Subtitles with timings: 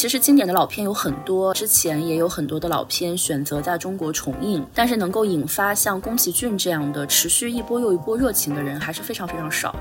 [0.00, 9.76] 其实经典的老片有很多，之前也有很多的老片选择在中国重映，但是能够引发像宫崎骏这样的持续一波又一波热情的人还是非常非常少。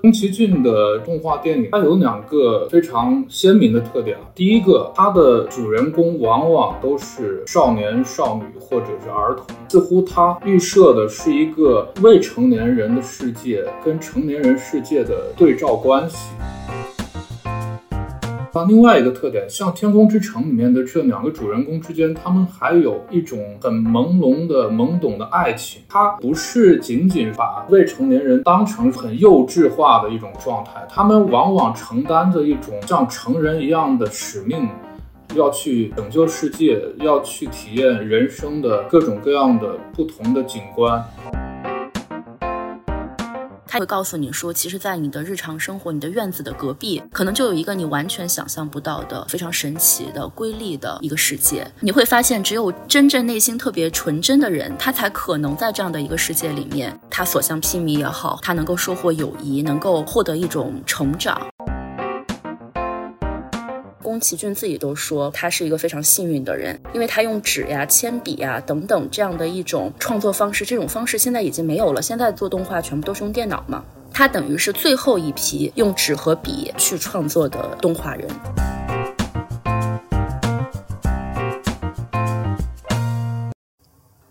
[0.00, 4.22] 宫崎骏的动画电影，它有两个非常鲜明的特点啊。
[4.34, 16.16] 第一个，它的主人公往往都是少年少女或者是儿童，似乎它预设的是一个未成年人的世界跟成年人世界的对照关系。
[18.64, 25.82] 另外一个特点，像《天空之城》里面的这两个主人公之间，他们还有一种很朦胧的、懵懂的爱情。
[25.88, 34.68] 他不是仅仅把未成年人当成很幼稚化的一种状态，他们往往承担着一种像成人一样的使命，
[35.34, 41.04] 要去拯救世界，要去体验人生的各种各样的不同的景观。
[43.78, 51.66] 会告诉你说，其实，在你的日常生活，你的院子的隔壁，可能就有一个你完全想象不到的、非常神奇的、瑰丽的一个世界。
[51.80, 61.40] 你会发现，只有真正内心特别纯真的人，他才可能在这样的一个世界里面，他所向披靡也好，他能够收获友谊，能够获得一种成长。
[64.16, 72.00] 宫崎骏自己都说，他是一个非常幸运的人，因为他用纸呀、铅笔呀等等这样的一种创作方式，这种方式现在已经没有了。
[72.00, 78.26] 现在做动画全部都是用电脑嘛，他等于是最后一批用纸和笔去创作的动画人。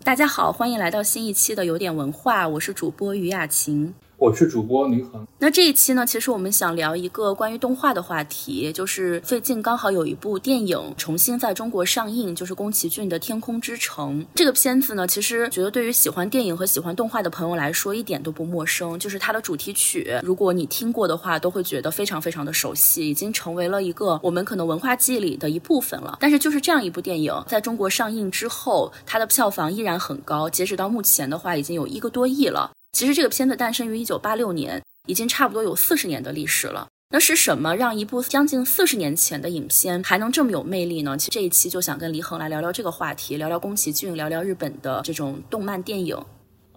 [0.02, 3.94] 大家好，欢迎来到新一期的有点文化，我是主播于雅琴。
[4.18, 5.26] 我是主播倪恒。
[5.38, 14.22] 那这一期呢，其实我们想聊一个关于动画的话题，就是最近刚好有一部电影重新在中国上映，就是宫崎骏的《天空之城》。
[14.34, 18.98] 这个片子呢，其实觉得对于喜欢电影和喜欢动画的朋友来说一点都不陌生。
[18.98, 26.16] 就是它的主题曲，如果你听过的话，都会觉得非常非常的熟悉，已经成为了一个我们可能文化记忆里的一部分了。
[26.18, 32.70] 但是就是这样一部电影在中国上映之后，它的票房依然很高，截止到目前的话，已经有一个多亿了。
[32.96, 36.88] 其实这个片子诞生于一九八六年，已经差不多有四十年的历史了。
[37.10, 41.14] 那是什么让一部将近四十年前的影片还能这么有魅力呢？
[41.18, 46.16] 其实这一期就想跟黎恒来聊聊这个话题，聊聊宫崎骏，聊聊日本的这种动漫电影。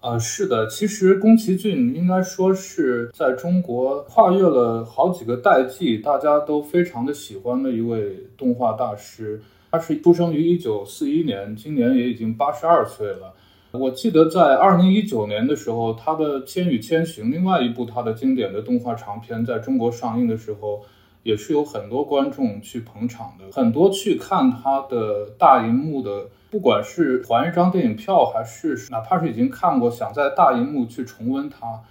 [0.02, 9.41] 呃，是的，其实宫崎骏应该说是在中国跨越了好几个代际，大家都非常的喜欢的一位动画大师。
[9.72, 13.36] 他是出生于一九四一年，今年也已经八十二岁了。
[13.72, 20.81] 我记得在二零一九年的时候，他的《千与千寻》另外一部他的经典的动画长片在中国上映的时候，
[21.22, 31.81] 也是有很多观众去捧场的，很多去看他的大荧幕的，不管是还一张电影票，还是哪怕是已经看过，想在大荧幕去重温它，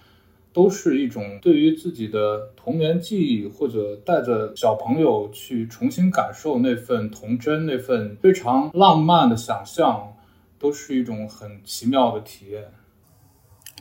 [0.53, 10.15] 都是一种对于自己的童年记忆，或者带着小朋友去重新感受那份童真，那份非常浪漫的想象。
[10.59, 12.73] 都是一种很奇妙的体验。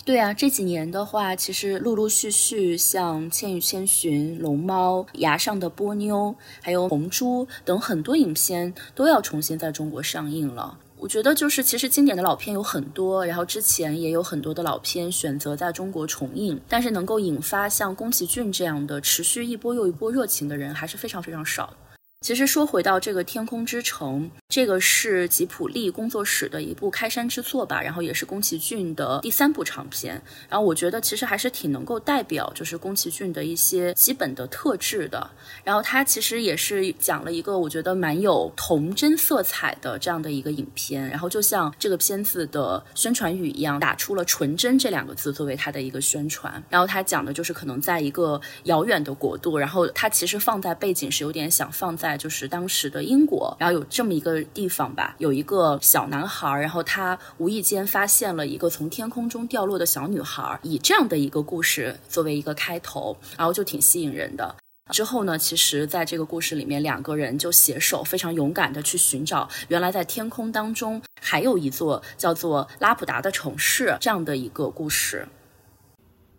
[0.05, 10.79] 对啊，这几年的话，其实陆陆续续像《千与千寻》《龙猫》《崖上的波妞》还有《红猪》等很多影片都要重新在中国上映了。
[10.97, 21.73] 我觉得就是其实经典的老片有很多，然后之前也有很多的老片选择在中国重映，但是能够引发像宫崎骏这样的持续一波又一波热情的人还是非常非常少。
[22.21, 30.21] 其实说回到这个《天空之城》，这个是吉普力工作室的一部开山之作吧，然后也是宫崎骏的第三部长片。
[30.49, 35.29] 然后我觉得其实还是挺能够代表就是宫崎骏的一些基本的特质的。
[35.65, 41.07] 然后它其实也是讲了一个我觉得蛮有童真色彩的这样的一个影片。
[41.09, 46.63] 然后就像这个片子的宣传语一样，打出了“纯真”这两个字作为它的一个宣传。
[46.69, 52.07] 然后它讲的就是可能在一个遥远的国度，然后它其实放在背景是有点想放在。
[52.07, 64.55] 在就是当时的英国，然后有这么一个地方吧，有一个小男孩，然后他无意间发现了一个从天空中掉落的小女孩，以这样的一个故事作为一个开头，然后就挺吸引人的。
[64.91, 75.27] 之后呢，其实在这个故事里面，两个人就携手，非常勇敢的去寻找原来在天空当中还有一座叫做拉普达的城市这样的一个故事。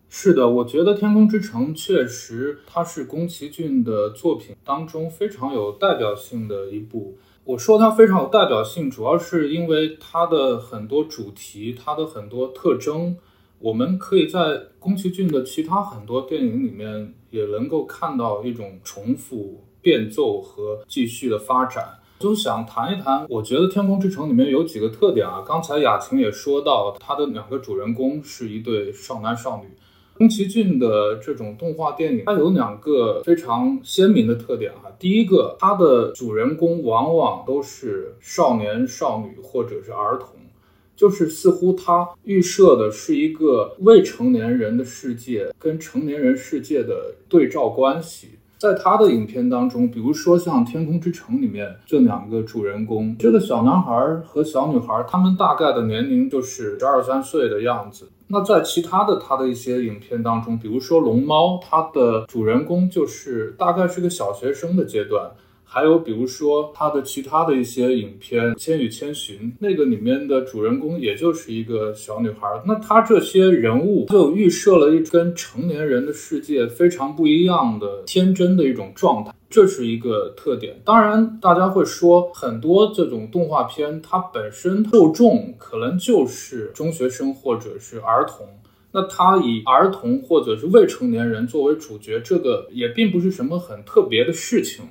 [0.08, 7.18] 是的，我觉得《天空之城》确实，它是宫崎骏的作品当中非常有代表性的一部。
[7.48, 13.16] 我说它非常有代表性，主要是因为它的很多主题，它的很多特征，
[13.58, 21.98] 我们可以在宫崎骏的其他很多电影里面也能够看到一种重复、变奏和继续的发展。
[22.18, 25.42] 就想谈一谈，我觉得《天空之城》里面有几个特点啊。
[25.46, 29.70] 刚才雅琴也说到，它的两个主人公是一对少男少女。
[30.18, 34.90] 宫崎骏的这种动画电影，它有两个非常鲜明的特点哈。
[34.98, 40.30] 第一个，它的主人公往往都是少年少女或者是儿童，
[40.96, 48.30] 就是似乎它预设的是一个未成年人的世界跟成年人世界的对照关系。
[48.58, 58.08] 在他的影片当中，比如说像《天空之城》里面这两个主人公，这个小男孩和小女孩，他们大概的年龄就是十二三岁的样子。
[58.28, 65.30] 那在其他的他的一些影片当中，比如说《龙猫》，它的主人公就是大概是个小学生的阶段。
[65.70, 72.48] 还有比如说他的其他的一些影片《千与千寻》，那个里面的主人公也就是一个小女孩。
[72.66, 80.80] 那他这些人物就预设了一跟成年人的世界非常不一样的天真的一种状态，这是一个特点。
[80.84, 88.46] 当然，大家会说很多这种动画片它本身受众可能就是中学生或者是儿童，
[88.92, 94.84] 那它以儿童或者是未成年人作为主角，这个也并不是什么很特别的事情。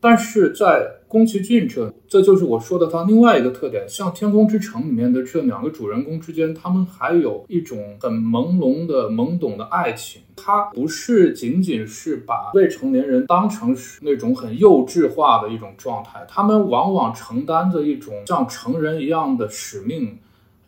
[0.00, 3.86] 但是在宫崎骏这，这就是我说的他另外一个特点。
[3.86, 10.22] 像《天空之城》里面的这两个主人公之间，他们还有一种很朦胧的、懵懂的爱情。
[10.36, 20.16] 他不是仅仅是把未成年人当成是那种很幼稚化的一种状态，他们往往承担着一种像成人一样的使命，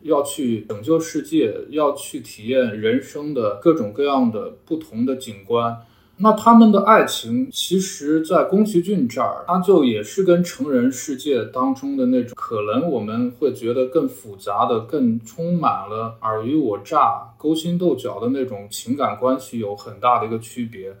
[0.01, 5.77] 要去拯救世界，要去体验人生的各种各样的不同的景观。
[6.17, 20.95] 那他们的爱情，其实，在宫崎骏这儿，他就也是跟成人世界当中的那种，可能我们会觉得更复杂的、更充满了尔虞我诈、勾心斗角的那种情感关系有很大的一个区别。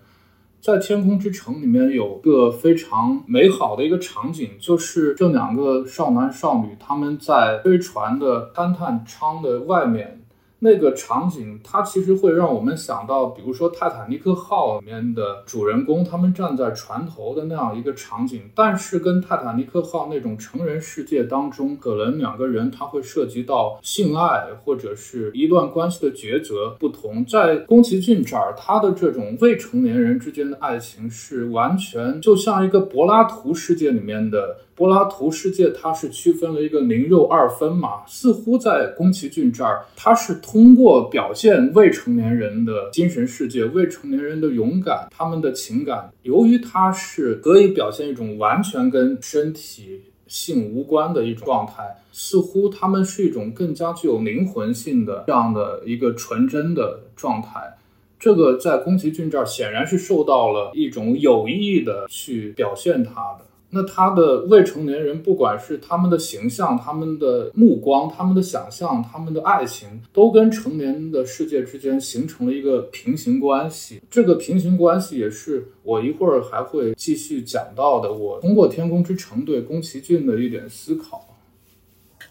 [0.59, 10.21] 在《天空之城》里面有个非常美好的一个场景，就是这两个少男少女他们在飞船的勘探舱的外面。
[10.63, 18.43] 那个场景，它其实会让我们想到，比如说《泰坦尼克号》里面的主人公，他们站在船头的那样一个场景。
[18.55, 27.25] 但是跟《泰坦尼克号》那种成人世界当中，可能两个人他会涉及到性爱或者是一段关系的抉择不同。
[27.25, 34.59] 在宫崎骏这儿，他的这种未成年人之间的爱情是完全就像一个柏拉图世界里面的。
[34.75, 38.03] 柏拉图世界，它是区分了一个灵肉二分嘛？
[38.07, 57.77] 似乎在宫崎骏这儿，他是通过表现未成年人的精神世界、未成年人的勇敢、他们的情感，由于他是可以表现一种完全跟身体性无关的一种状态，似乎他们是一种更加具有灵魂性的这样的一个纯真的状态。
[58.19, 63.45] 这个在宫崎骏这儿显然是受到了一种有意的去表现他的。
[63.73, 73.99] 那他的未成年人，不管是他们的形象、他们的目光、他们的想象、他们的爱情，都跟成年的世界之间形成了一个平行关系。
[74.11, 78.13] 这个平行关系也是我一会儿还会继续讲到的。
[78.13, 81.27] 我通过《天空之城》对宫崎骏的一点思考。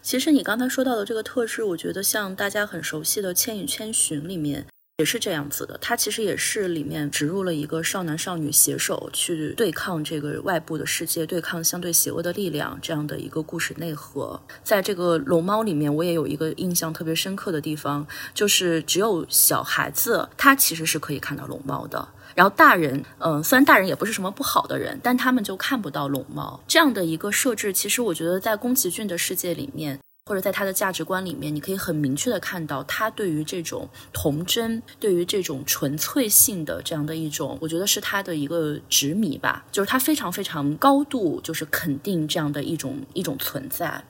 [0.01, 4.65] 其实你刚才说到的这个特质，我觉得像大家很熟悉的《千与千寻》里面。
[5.03, 14.41] 也是这样子的，它其实也是里面植入了一个少男少女携手去对抗这个外部的世界，对抗相对邪恶的力量这样的一个故事内核。
[14.63, 27.73] 在这个龙猫里面，我也有一个印象特别深刻的地方，就是只有小孩子他其实是可以看到龙猫的，然后大人，嗯，虽然大人也不是什么不好的人，但他们就看不到龙猫这样的一个设置。
[27.73, 29.99] 其实我觉得在宫崎骏的世界里面。
[30.25, 44.01] 或者在他的价值观里面，你可以很明确的看到他对于这种童真、对于这种纯粹性的这样的一种，我觉得是他的一个执迷吧，就是他非常非常高度就是肯定这样的一种一种存在。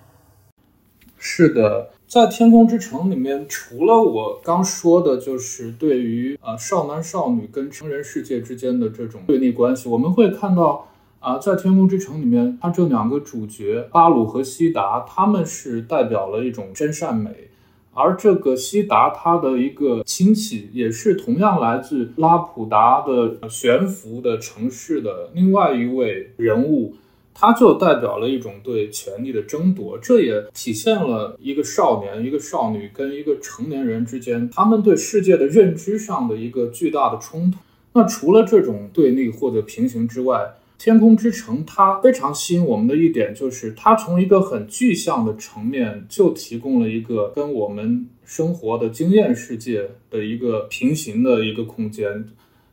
[1.18, 10.90] 是的，在《天空之城》里面，除了我刚说的，就是对于呃少男少女跟成人世界之间的这种对立关系，我们会看到。
[11.24, 17.48] 啊，在《天空之城》里面，它这两个主角巴鲁和西达，他们是代表了一种真善美，
[17.94, 26.96] 而这个西达他的一个亲戚，也是同样来自拉普达的悬浮的城市的另外一位人物，
[27.34, 37.60] 他就代表了一种对权力的争夺，这也体现了一个少年、一个少女跟一个成年人之间他们对世界的认知上的一个巨大的冲突。
[37.94, 52.26] 那除了这种对立或者平行之外，天空之城，它非常吸引我们的一点就是，它从一个很具象的层面就提供了一个跟我们生活的经验世界的一个平行的一个空间，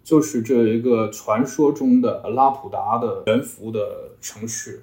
[0.03, 4.83] 就是这一个传说中的拉普达的悬浮的城市。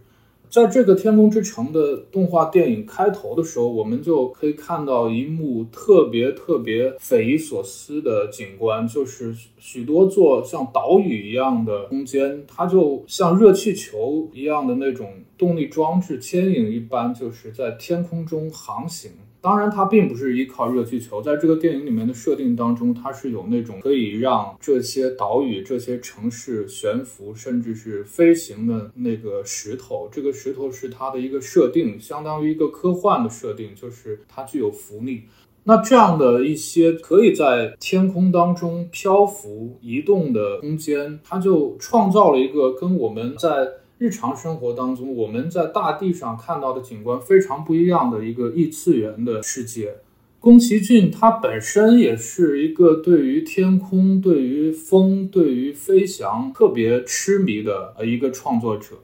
[0.50, 19.12] 在这个《天空之城》的动画电影开头的时候，我们就可以看到一幕特别特别匪夷所思的景观，就是许多座像岛屿一样的空间，它就像热气球一样的那种动力装置牵引一般，就是在天空中航行。
[19.40, 30.10] 当然，它并不是依靠热气球，在这个电影里面的设定当中，它是有那种可以让这些岛屿、这些城市悬浮，甚至是飞行的那个石头。
[30.12, 35.24] 这个石头是它的一个设定，相当于一个科幻的设定，就是它具有浮力。
[35.64, 43.68] 那这样的一些可以在天空当中漂浮、移动的空间，它就创造了一个跟我们在。
[44.00, 49.96] 日常生活当中，我们在大地上看到的景观非常不一样的一个异次元的世界。
[50.40, 58.98] 宫崎骏他本身也是一个对于天空、对于风、对于飞翔特别痴迷的呃一个创作者。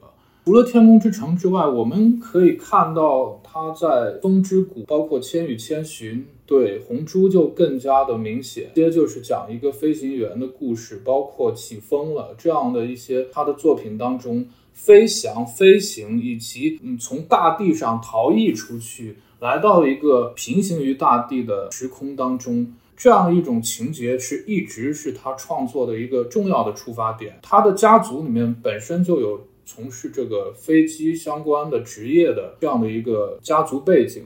[0.44, 3.86] 除了《天空之城》之外，我们可以看到他在
[4.20, 8.70] 《风之谷》，包括《千与千寻》，对《红猪》就更加的明显。
[8.76, 14.46] 接就是讲一个飞行员的故事，包括《起风了》这样的一些他的作品当中。
[14.74, 27.38] 飞翔、飞行，以及嗯，从大地上逃逸出去，来到一个平行于大地的时空当中，这样一种情节是一直是他创作的一个重要的出发点。
[27.40, 34.24] 他的家族里面本身就有从事这个飞机相关的职业的这样的一个家族背景。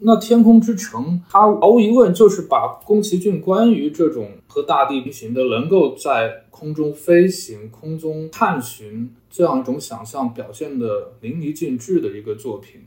[0.00, 12.82] 那《天空之城》，它毫无疑问就是把宫崎骏关于这种和大地平行的，能够在空中飞行、空中探寻这样一种想象表现的淋漓尽致的一个作品。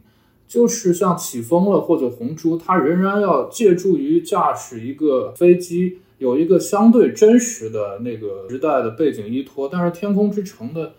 [0.48, 9.70] 就是像起风了或者红猪，它仍然要借助于驾驶一个飞机，有一个相对真实的那个时代的背景依托。
[9.72, 10.94] 但是《天空之城》的。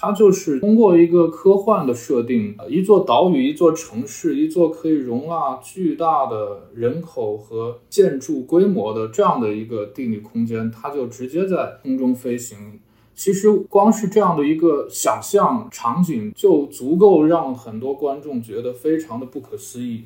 [0.00, 12.78] 它就是通过一个科幻的设定，一座岛屿、一座城市、一座可以容纳巨大的人口和建筑规模的这样的一个地理空间，它就直接在空中飞行。
[13.16, 20.04] 其实，光是这样的一个想象场景，就足够让很多观众觉得非常的不可思议。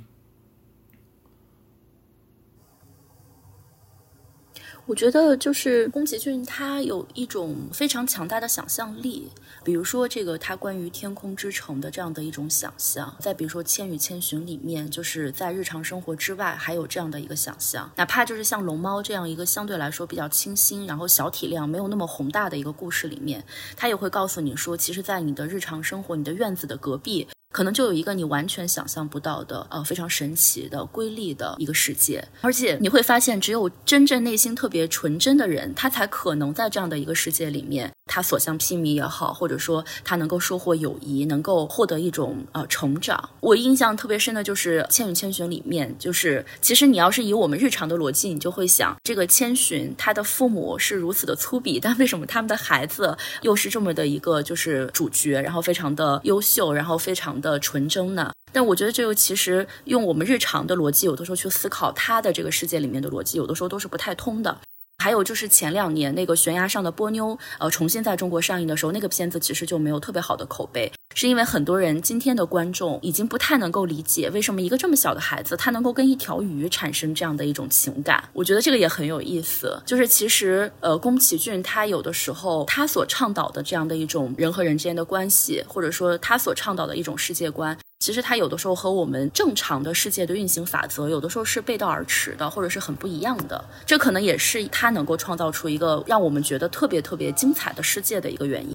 [4.93, 9.27] 我觉得就是宫崎骏，他有一种非常强大的想象力。
[9.65, 17.91] 比如说，这个他关于天空之城的这样的一种想象；再比如说《千与千寻》里面，就是在日常生活之外还有这样的一个想象。
[17.97, 23.43] 哪怕就是像龙猫这样一个相对来说比较清新，然后小体量、没有那么宏大的一个故事里面，
[23.75, 27.27] 他也会告诉你说，其实，在你的日常生活、你的院子的隔壁。
[27.53, 43.29] 可能就有一个你完全想象不到的，呃，非常神奇的、瑰丽的一个世界，而且你会发现，只有真正内心特别纯真的人，他才可能在这样的一个世界里面，他所向披靡也好，或者说他能够收获友谊，能够获得一种呃成长。
[43.41, 57.42] 我印象特别深的就是《千与千寻》里面，就是其实你要是以我们日常的逻辑，你就会想，这个千寻他的父母是如此的粗鄙，但为什么他们的孩子又是这么的一个就是主角，然后非常的优秀，然后非常。
[57.43, 58.33] 的纯真呢？
[58.53, 64.59] 但我觉得这个其实用我们日常的逻辑，有的时候去思考他的这个世界里面的逻辑，有的时候都是不太通的。
[65.03, 78.23] 还有就是前两年那个悬崖上的波妞，呃，重新在中国上映的时候，那个片子其实就没有特别好的口碑，是因为很多人今天的观众已经不太能够理解为什么一个这么小的孩子，他能够跟一条鱼产生这样的一种情感。
[78.33, 87.77] 我觉得这个也很有意思，就是其实呃，宫崎骏他有的时候他所倡导的这样的一种人和人之间的关系，或者说他所倡导的一种世界观。
[88.03, 93.65] 其实它有的时候和我们正常的世界的运行法则，有的时候是背道而驰的，或者是很不一样的。
[93.87, 98.73] 这可能也是它能够创造出一个让我们觉得特别特别精彩的世界的一个原因。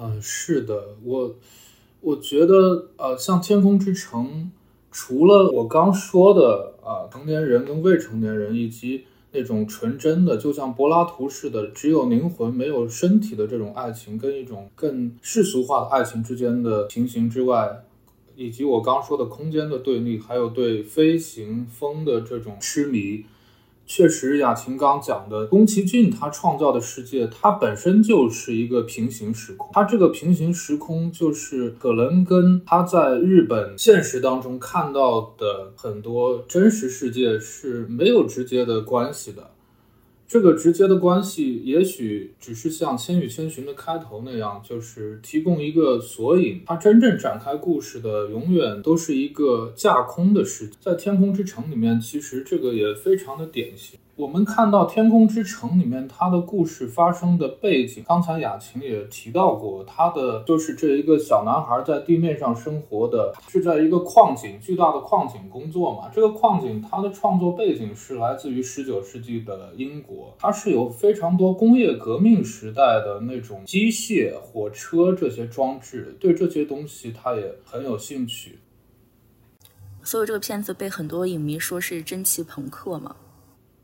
[0.00, 1.36] 嗯，是的，我
[2.00, 4.24] 我觉得呃，像《天空之城》，
[4.90, 9.04] 除了我刚说的啊，成年人跟未成年人以及。
[9.40, 17.84] 这种纯真的，就像柏拉图似的，只有灵魂没有身体的这种爱情，跟一种更世俗化的爱情之间的情形之外，
[18.34, 23.24] 以及我刚说的空间的对立，还有对飞行风的这种痴迷。
[23.88, 29.70] 确实，雅琴刚讲的宫崎骏他创造的世界，它本身就是一个平行时空。
[29.72, 39.50] 它这个平行时空，就是可能跟他在日本现实当中看到的很多真实世界是没有直接的关系的。
[40.28, 46.60] 这个直接的关系，也许只是像《千与千寻》的开头那样，就是提供一个索引。
[46.66, 50.76] 它真正展开故事的，永远都是一个架空的世界。
[50.82, 53.98] 在《天空之城》里面，其实这个也非常的典型。
[54.18, 66.10] 我们看到《天空之城》里面它的故事发生的背景，刚才雅琴也提到过，它的就是这一个小男孩在地面上生活的，是在一个矿井巨大的矿井工作嘛。
[66.12, 78.58] 这个矿井它的创作背景是来自于十九世纪的英国，它是有非常多工业革命时代的那种机械、火车这些装置，对这些东西他也很有兴趣。
[80.02, 83.14] 所以这个片子被很多影迷说是蒸汽朋克嘛。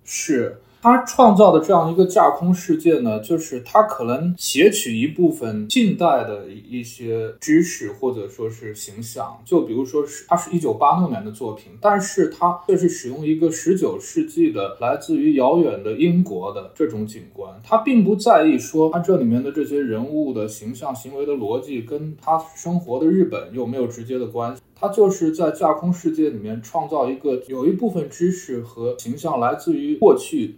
[0.05, 24.61] 是他创造的这样一个架空世界呢，就是他可能截取一部分近代的一些知识或者说是形象，就比如说是他是一九八六年的作品，但是他却是使用一个十九世纪的来自于遥远的英国的这种景观，他并不在意说他这里面的这些人物的形象行为的逻辑跟他生活的日本有没有直接的关系。
[24.85, 30.57] 他就是在架空世界里面创造一个，有一部分知识和形象来自于过去，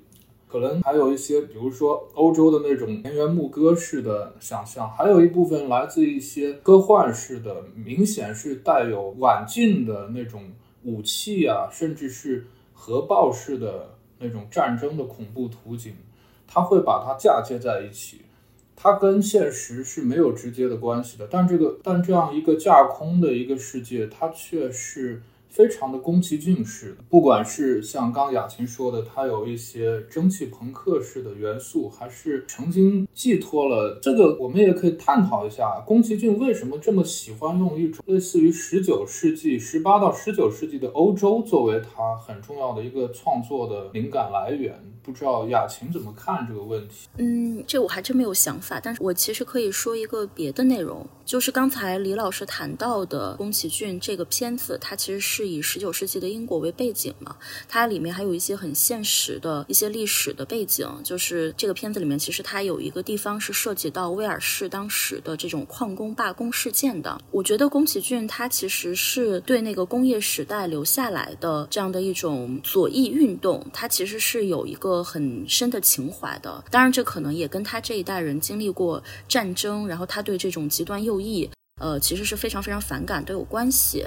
[0.49, 10.43] 可能还有一些，比如说欧洲的那种田园牧歌式的想象，还有一部分来自一些科幻式的，明显是带有晚近的那种
[10.83, 15.95] 武器啊，甚至是核爆式的那种战争的恐怖图景，
[16.49, 18.23] 他会把它嫁接在一起。
[18.77, 25.23] 它跟现实是没有直接的关系的，但这个但这样一个架空的一个世界，它却是。
[25.49, 44.79] 非常的宫崎骏式的，不管是像刚雅琴说的，它有一些蒸汽朋克式的元素，还是曾经寄托了这个，我们也可以探讨一下，宫崎骏为什么这么喜欢用一种类似于十九世纪、十八到十九世纪的欧洲作为他很重要的一个创作的灵感来源？
[45.03, 47.09] 不知道雅琴怎么看这个问题？
[47.19, 55.36] 嗯，这我还真没有想法，但是我其实可以说一个别的内容，就是刚才李老师谈到的宫崎骏这个片子，它其实是。
[55.37, 57.37] 是以十九世纪的英国为背景嘛，
[57.69, 60.89] 它里面还有一些很现实的一些历史的背景。
[61.05, 67.21] 就是这个片子里面，其实它有一个地方是涉及到威尔士当时的这种矿工罢工事件的。
[67.31, 76.65] 我觉得宫崎骏他其实是对那个工业时代留下来的这样的一种左翼运动，他其实是有一个很深的情怀的。
[76.71, 84.05] 当然，这可能也跟他这一代人经历过战争，然后他对这种极端右翼，呃，其实是非常非常反感都有关系。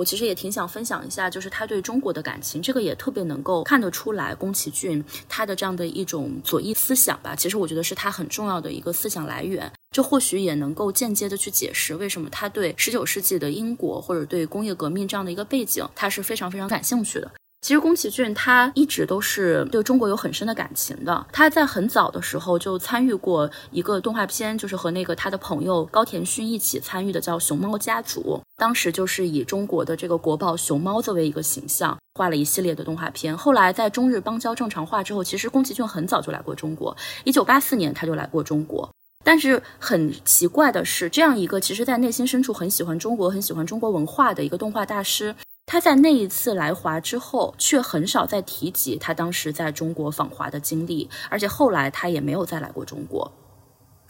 [0.00, 9.70] 我其实也挺想分享一下，就是他对中国的感情，这个也特别能够看得出来，宫崎骏他的这样的一种左翼思想吧，其实我觉得是他很重要的一个思想来源。
[9.90, 17.30] 这或许也能够间接的去解释为什么他对十九世纪的英国或者对工业革命这样的一个背景，他是非常非常感兴趣的。
[17.60, 21.26] 其实宫崎骏他一直都是对中国有很深的感情的。
[21.30, 28.40] 他在很早的时候就参与过一个动画片，就是和那个他的朋友高田勋一起参与的，叫《熊猫家族》。
[28.56, 33.36] 当时就是以中国的这个国宝熊猫作为一个形象，画了一系列的动画片。
[33.36, 38.88] 后来在中日邦交正常化之后，其实宫崎骏很早就来过中国，一九八四年他就来过中国。
[39.22, 45.36] 但是很奇怪的是，这样一个其实在内心深处很喜欢中国、很喜欢中国文化的一个动画大师。
[45.72, 53.30] 他在那一次来华之后，却很少再提及他当时在中国访华的经历，而且后来他也没有再来过中国。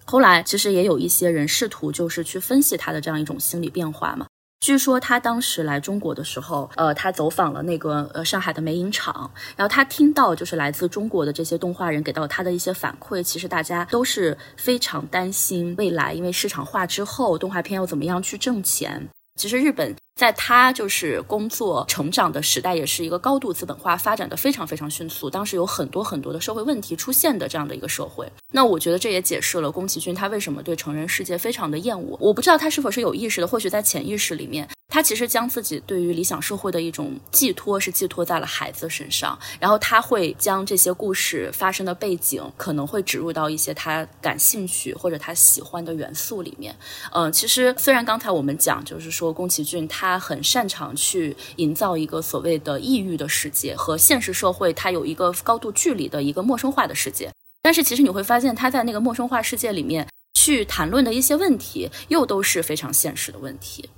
[0.06, 4.26] 后来其实也有一些人试图就是去分析他的这样一种心理变化嘛。
[4.60, 19.06] 据说他当时来中国的时候，呃，他走访了那个呃上海的美影厂，然后他听到就是来自中国的这些动画人给到他的一些反馈，其实大家都是非常担心未来，因为市场化之后，动画片要怎么样去挣钱。
[19.40, 19.96] 其实日本。
[20.16, 28.30] 在他就是工作成长的时代，也是一个高度资本化发展的非常非常迅速，当时有很多很多的社会问题出现的这样的一个社会。
[28.52, 32.18] 那我觉得这也解释了宫崎骏他为什么对成人世界非常的厌恶。
[32.20, 34.68] 我不知道他是否是有意识的，或许在潜意识里面。
[34.90, 46.74] 他其实将自己对于理想社会的一种寄托是寄托在了孩子身上，然后他会将这些故事发生的背景可能会植入到一些他感兴趣或者他喜欢的元素里面。
[47.12, 57.30] 嗯，其实虽然刚才我们讲就是说宫崎骏他很擅长去营造一个所谓的异域的世界和现实社会他有一个高度距离的一个陌生化的世界，
[57.62, 63.88] 但是其实你会发现他在那个陌生化世界里面去谈论的一些问题又都是非常现实的问题。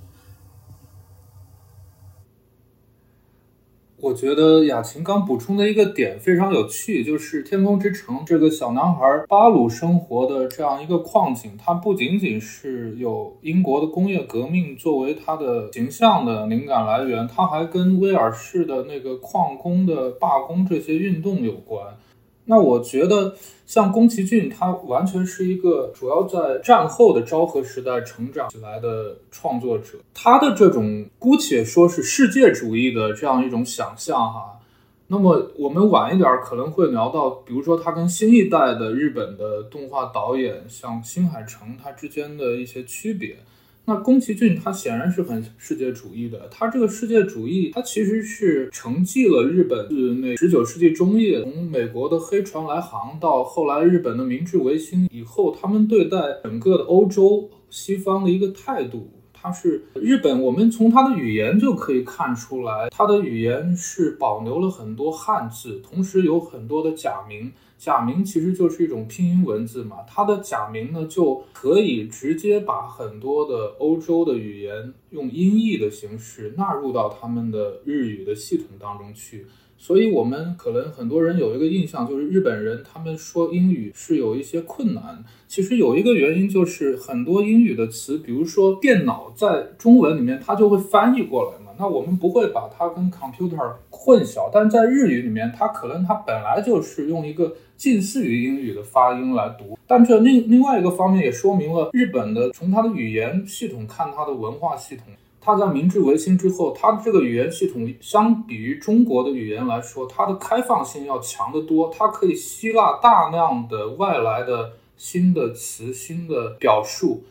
[4.03, 21.95] 我觉得雅琴刚补充的一个点非常有趣，就是《天空之城》这个小男孩巴鲁生活的这样一个矿井，它不仅仅是有英国的工业革命作为它的形象的灵感来源，它还跟威尔士的那个矿工的罢工这些运动有关。
[22.45, 29.99] 那我觉得，像宫崎骏，他完全是一个主要在战后的昭和时代成长起来的创作者。
[30.13, 34.59] 他的这种姑且说是世界主义的这样一种想象，哈，
[35.07, 43.37] 那么我们晚一点可能会聊到，比如说他跟新一代的日本的动画导演，像新海诚，他之间的一些区别。
[43.85, 59.11] 那宫崎骏他显然是很世界主义的，他这个世界主义，他其实是承继了日本自那十九世纪中叶，从美国的黑船来航到后来日本的明治维新以后，他们对待整个的欧洲西方的一个态度。
[59.33, 67.51] 它是日本，我们从它的语言就可以看出来，它的语言是保留了很多汉字，同时有很多的假名。
[67.83, 79.45] 假名其实就是一种拼音文字嘛，它的假名呢就可以直接把很多的欧洲的语言用音译的形式纳入到他们的日语的系统当中去。
[79.77, 85.21] 所以，我们可能很多人有一个印象，就是日本人他们说英语是有一些困难。
[85.49, 91.71] 其实有一个原因，就是很多英语的词，比如说电脑，在中文里面它就会翻译过来嘛。
[91.77, 99.77] 那我们不会把它跟 computer 混淆，但在日语里面，它可能它本来就是用一个近似于英语的发音来读。
[99.85, 105.07] 但这另另外一个方面也说明了日本的从它的语言系统看它的文化系统。
[105.41, 111.93] 它在明治维新之后，它的这个语言系统相比于中国的语言来说，它的开放性要强得多。
[111.93, 117.23] 它可以吸纳大量的外来的新的词、新的表述，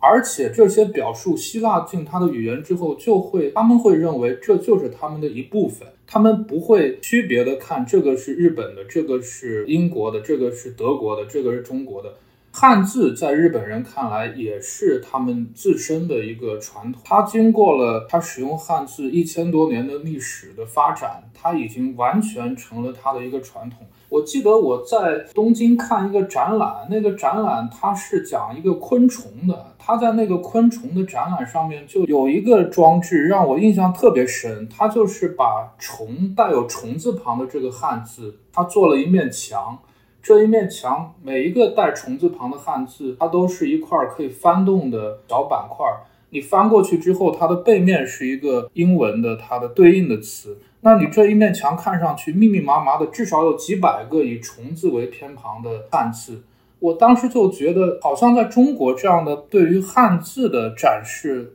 [0.00, 5.88] 而且这些表述希腊进他的语言之后，就会他们会认为这就是他们的一部分。
[6.06, 12.14] 他们不会区别的看这个是日本的，这个是英国的，这个是德国的，这个是中国的。
[12.60, 23.86] 汉字在日本人看来也是他们自身的一个传统，它经过了它使用汉字一千多年的历史的发展，它已经完全成了它的一个传统。
[24.08, 39.78] 我记得我在东京看一个展览，那个展览它是讲一个昆虫的，它在那个昆虫的展览上面就有一个装置让我印象特别深，它就是把虫带有虫字旁的这个汉字，它做了一面墙。
[40.22, 45.86] 这一面墙，每一个带虫字旁的汉字，它都是一块可以翻动的小板块。
[46.30, 50.58] 你翻过去之后，它的背面是一个英文的它的对应的词。
[50.82, 56.42] 那你这一面墙看上去密密麻麻的，至少有几百个以虫字为偏旁的汉字。
[56.80, 61.54] 我当时就觉得，好像在中国这样的对于汉字的展示，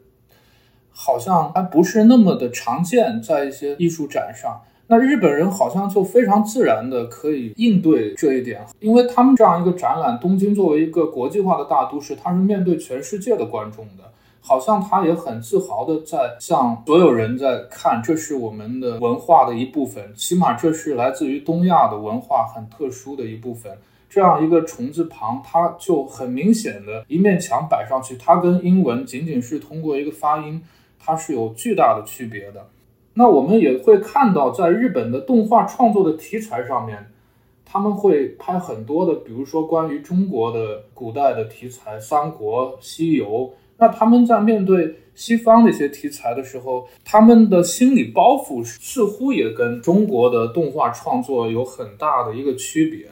[0.92, 4.62] 好像还不是那么的常见，在一些艺术展上。
[4.88, 14.04] 那日本人好像就非常自然的可以应对这一点，因为他们这样一个展览，东京作为一个国际化的大都市，它是面对全世界的观众的，
[14.42, 23.72] 好像他也很自豪的在向所有人在看，这是我们的文化的一部分，起码这是来自于东亚的文化很特殊的一部分。
[24.10, 30.62] 这样一个虫字旁，它就很明显的一面墙摆上去，它跟英文仅仅是通过一个发音，
[31.00, 32.68] 它是有巨大的区别的。
[33.16, 37.12] 那我们也会看到，在日本的动画创作的题材上面，
[37.64, 43.26] 他们会拍很多的，比如说关于中国的古代的题材，《三国》《西游》。
[43.78, 53.08] 那他们在面对西方的一些题材的时候，他们的心理包袱似乎也跟中国的动画创作有很大的一个区别。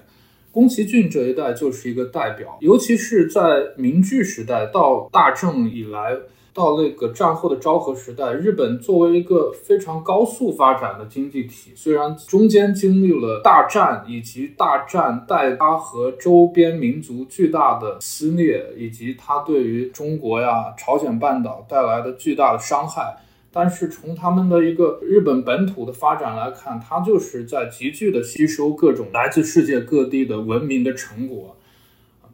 [0.51, 3.41] 宫崎骏这一代就是一个代表，尤其是在
[3.77, 6.17] 明治时代到大正以来。
[6.53, 23.15] 到那个战后的昭和时代，日本作为一个非常高速发展的经济体，虽然中间经历了大战以及大战带它和周边民族巨大的撕裂，以及它对于中国呀、朝鲜半岛带来的巨大的伤害，
[23.53, 31.55] 但是从他们的一个日本本土的发展来看，它就是在急剧的吸收各种来自世界各地的文明的成果。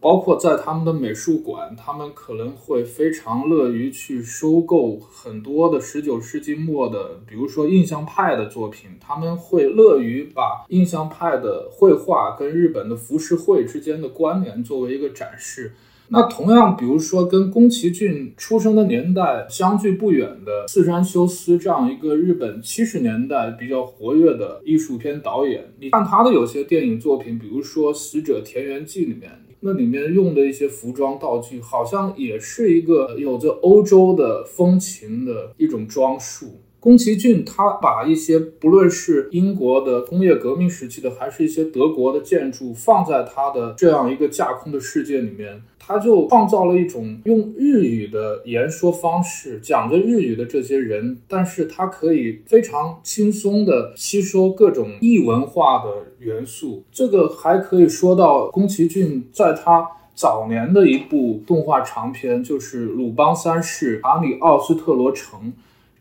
[0.07, 8.91] 包括在他们的美术馆，他们可能会非常乐于去收购很多的十九世纪末的，比如说印象派的作品。
[9.01, 15.73] 他们会乐于把印象派的绘画跟日本的浮世绘之间的关联作为一个展示。
[16.07, 29.29] 那同样，比如说跟宫崎骏出生的年代相距不远的四山修斯这样一个日本七十年代比较活跃的艺术片导演，你看他的有些电影作品，比如说《死者田园记》里面。
[29.59, 36.61] 那里面用的一些服装道具，好像也是一个有着欧洲的风情的一种装束。
[36.87, 45.61] 宫崎骏他把一些不论是英国的工业革命时期的，还是一些德国的建筑，放在他的这样一个架空的世界里面。
[45.77, 56.85] 他就创造了一种用日语的言说方式讲着日语的这些人，但是他可以非常轻松的吸收各种异文化的元素。
[56.89, 65.41] 这个还可以说到宫崎骏在他早年的一部动画长片，就是《鲁邦三世卡里奥斯特罗城》。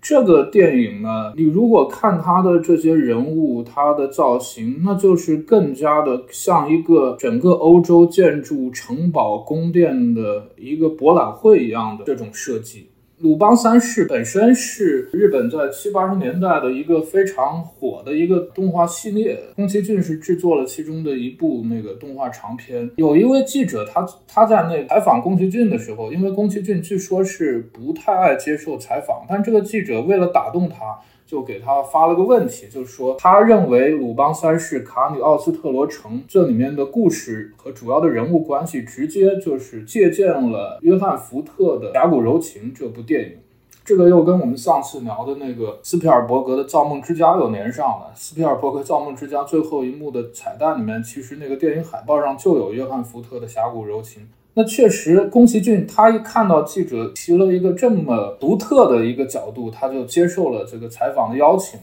[0.08, 12.86] 这个电影呢，你如果看它的这些人物，它的造型，那就是更加的像一个整个欧洲建筑、城堡、宫殿的一个博览会一样的这种设计。
[13.18, 22.90] 鲁邦三世本身是日本在七八十年代的一个非常火的一个动画系列，宫崎骏是制作了其中的一部那个动画长片。
[22.96, 30.98] 有一位记者，他他在那采访宫崎骏的时候，因为宫崎骏据说是不太爱接受采访，但这个记者为了打动他。
[31.26, 43.38] 就给他发了个问题，就是说他认为鲁邦三世卡里奥斯特罗城这里面的故事和主要的人物关系，直接就是借鉴了约翰福特的《峡谷柔情》这部电影。
[43.84, 48.10] 这个又跟我们上次聊的那个斯皮尔伯格的《造梦之家》又连上了。
[48.16, 54.22] 斯皮尔伯格《造梦之家》最后一幕的彩蛋里面，其实那个电影海报上就有约翰福特的《峡谷柔情》。
[54.58, 61.78] 那确实，宫崎骏他一看到记者提了一个这么独特的一个角度，他就接受了这个采访的邀请。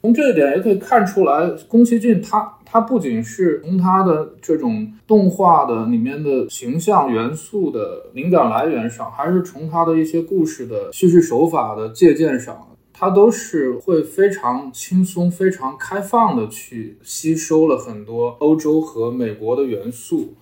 [0.00, 20.32] 从这一点也可以看出来，宫崎骏他他不仅是从他的这种动画的里面的形象元素的灵感来源上，还是从他的一些故事的叙事手法的借鉴上，他都是会非常轻松、非常开放的去吸收了很多欧洲和美国的元素。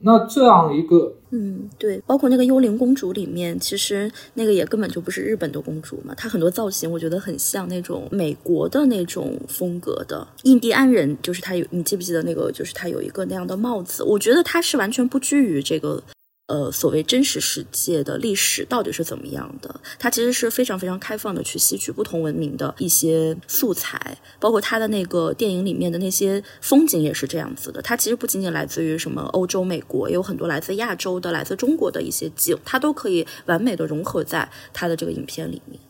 [0.00, 16.02] 那这样一个，嗯，对，包括那个幽灵公主里面，其实那个也根本就不是日本的公主嘛，她很多造型我觉得很像那种美国的那种风格的印第安人，就是她有，你记不记得那个，就是她有一个那样的帽子，我觉得她是完全不拘于这个。
[16.46, 19.80] 呃，所谓真实世界的历史到底是怎么样的？
[19.98, 27.82] 它其实是非常非常开放的，去吸取不同文明的一些素材，包括它的那个电影里面的那些风景也是这样子的。
[27.82, 35.80] 它其实不仅仅来自于什么欧洲、美国，也有很多来自亚洲的、来自中国的一些景，它都可以完美的融合在它的这个影片里面。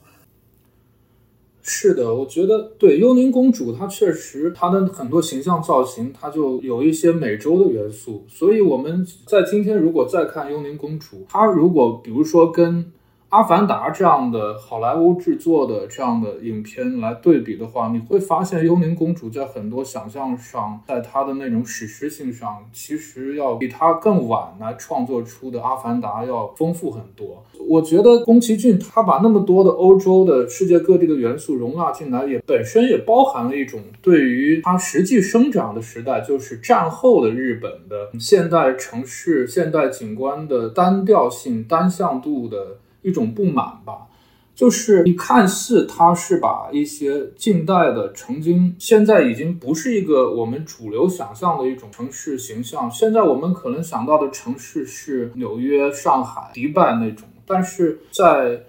[1.68, 8.24] 是的，我觉得对幽灵公主，她确实她的很多形象造型，它就有一些美洲的元素。
[8.28, 12.84] 所以我们在今天如果再看幽灵公主，她如果比如说跟。
[13.36, 27.44] 《阿凡达》这样的好莱坞制作的这样的影片来对比的话，你会发现《幽灵公主》在很多想象上，在它的那种史诗性上，其实要比它更晚来创作出的《阿凡达》要丰富很多。
[27.68, 42.78] 我觉得宫崎骏他把那么多的欧洲的世界各地的元素容纳进来，也本身也包含了一种对于他实际生长的时代，就是战后的日本的现代城市、现代景观的单调性、单向度的。
[43.06, 44.08] 一种不满吧，
[44.52, 58.64] 就是你看似他是把一些近代的曾经现在已经不是一个我们主流想象的一种城市形象，现在我们可能想到的城市是纽约、上海、迪拜那种，但是在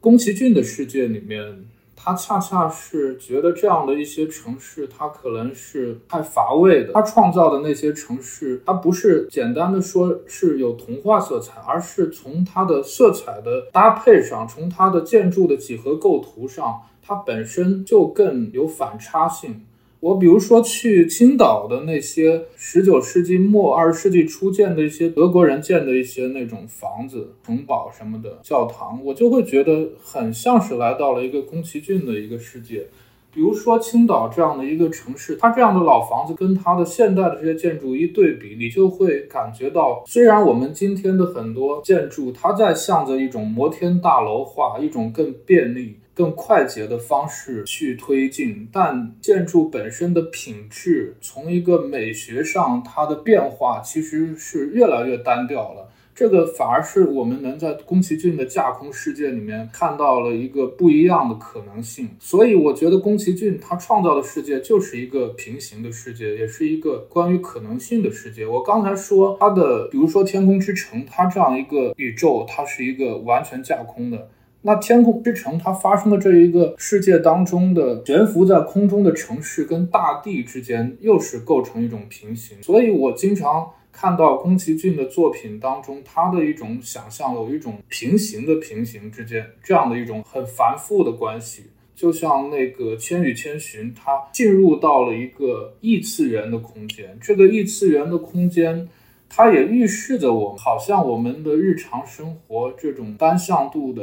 [0.00, 1.66] 宫崎骏的世界里面。
[2.04, 6.92] 他恰恰是觉得这样的一些城市，它可能是太乏味的。
[6.92, 19.64] 他创造的那些城市，它不是简单的说是有童话色彩，而是从它的色彩的搭配上，从它的建筑的几何构图上，它本身就更有反差性。
[20.04, 32.86] 我比如说去青岛的那些十九世纪末二十世纪初建的一些德国人建的一些那种房子、城堡什么的教堂，我就会觉得很像是来到了一个宫崎骏的一个世界。
[33.32, 45.96] 比如说青岛这样的一个城市，它这样的老房子跟它的现代的这些建筑一对比，你就会感觉到，虽然我们今天的很多建筑，它在向着一种摩天大楼化，一种更便利。
[46.14, 55.90] 更快捷的方式去推进，但建筑本身的品质，从一个美学上，它的变化其实是越来越单调了。
[56.14, 62.10] 这个反而是我们能在宫崎骏的架空世界里面看到了一个不一样的可能性。
[62.20, 68.46] 所以，我觉得宫崎骏他创造的世界就是一个平行的世界，也是一个关于可能性的世界。
[68.46, 74.28] 我刚才说他的，比如说《天空之城》，它这样一个宇宙，它是一个完全架空的。
[74.66, 82.62] 那天空之城它发生的这一个世界当中的悬浮在空中的城市跟大地之间，又是构成一种平行。
[82.62, 91.64] 所以我经常看到宫崎骏的作品当中，他的一种想象有一种平行的平行之间这样的一种很繁复的关系。
[91.94, 98.88] 就像那个《千与千寻》，它进入到了一个异次元的空间，这个异次元的空间，
[99.28, 104.02] 它也预示着我们好像我们的日常生活这种单向度的。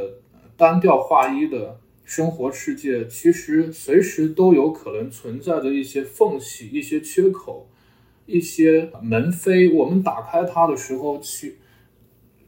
[0.61, 7.67] 单调划一的生活世界，其实随时都有可能存在着一些缝隙、一些缺口、
[8.27, 9.73] 一些门扉。
[9.73, 11.57] 我们打开它的时候，去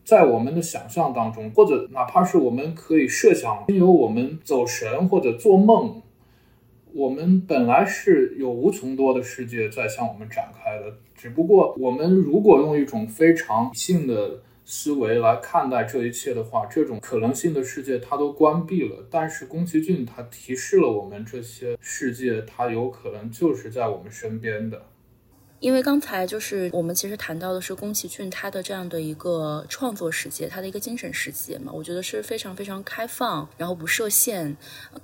[0.05, 6.03] 在我们的想象当中，或者哪怕是我们可以设想，经由我们走神或者做梦，
[6.93, 10.97] 我们本来是有无穷多的世界在向我们展开的。
[11.15, 19.05] 只不过，我们如果用一种非常理性的思维来看待这一切的话，这种可能性的世界它都关闭了。
[19.09, 24.81] 但是宫崎骏他提示了我们，这些世界它有可能就是在我们身边的。
[25.63, 34.57] 因为刚才就是我们其实谈到的是宫崎骏他的这样的一个创作世界，他的一个精神世界嘛，我觉得是非常非常开放，然后不设限，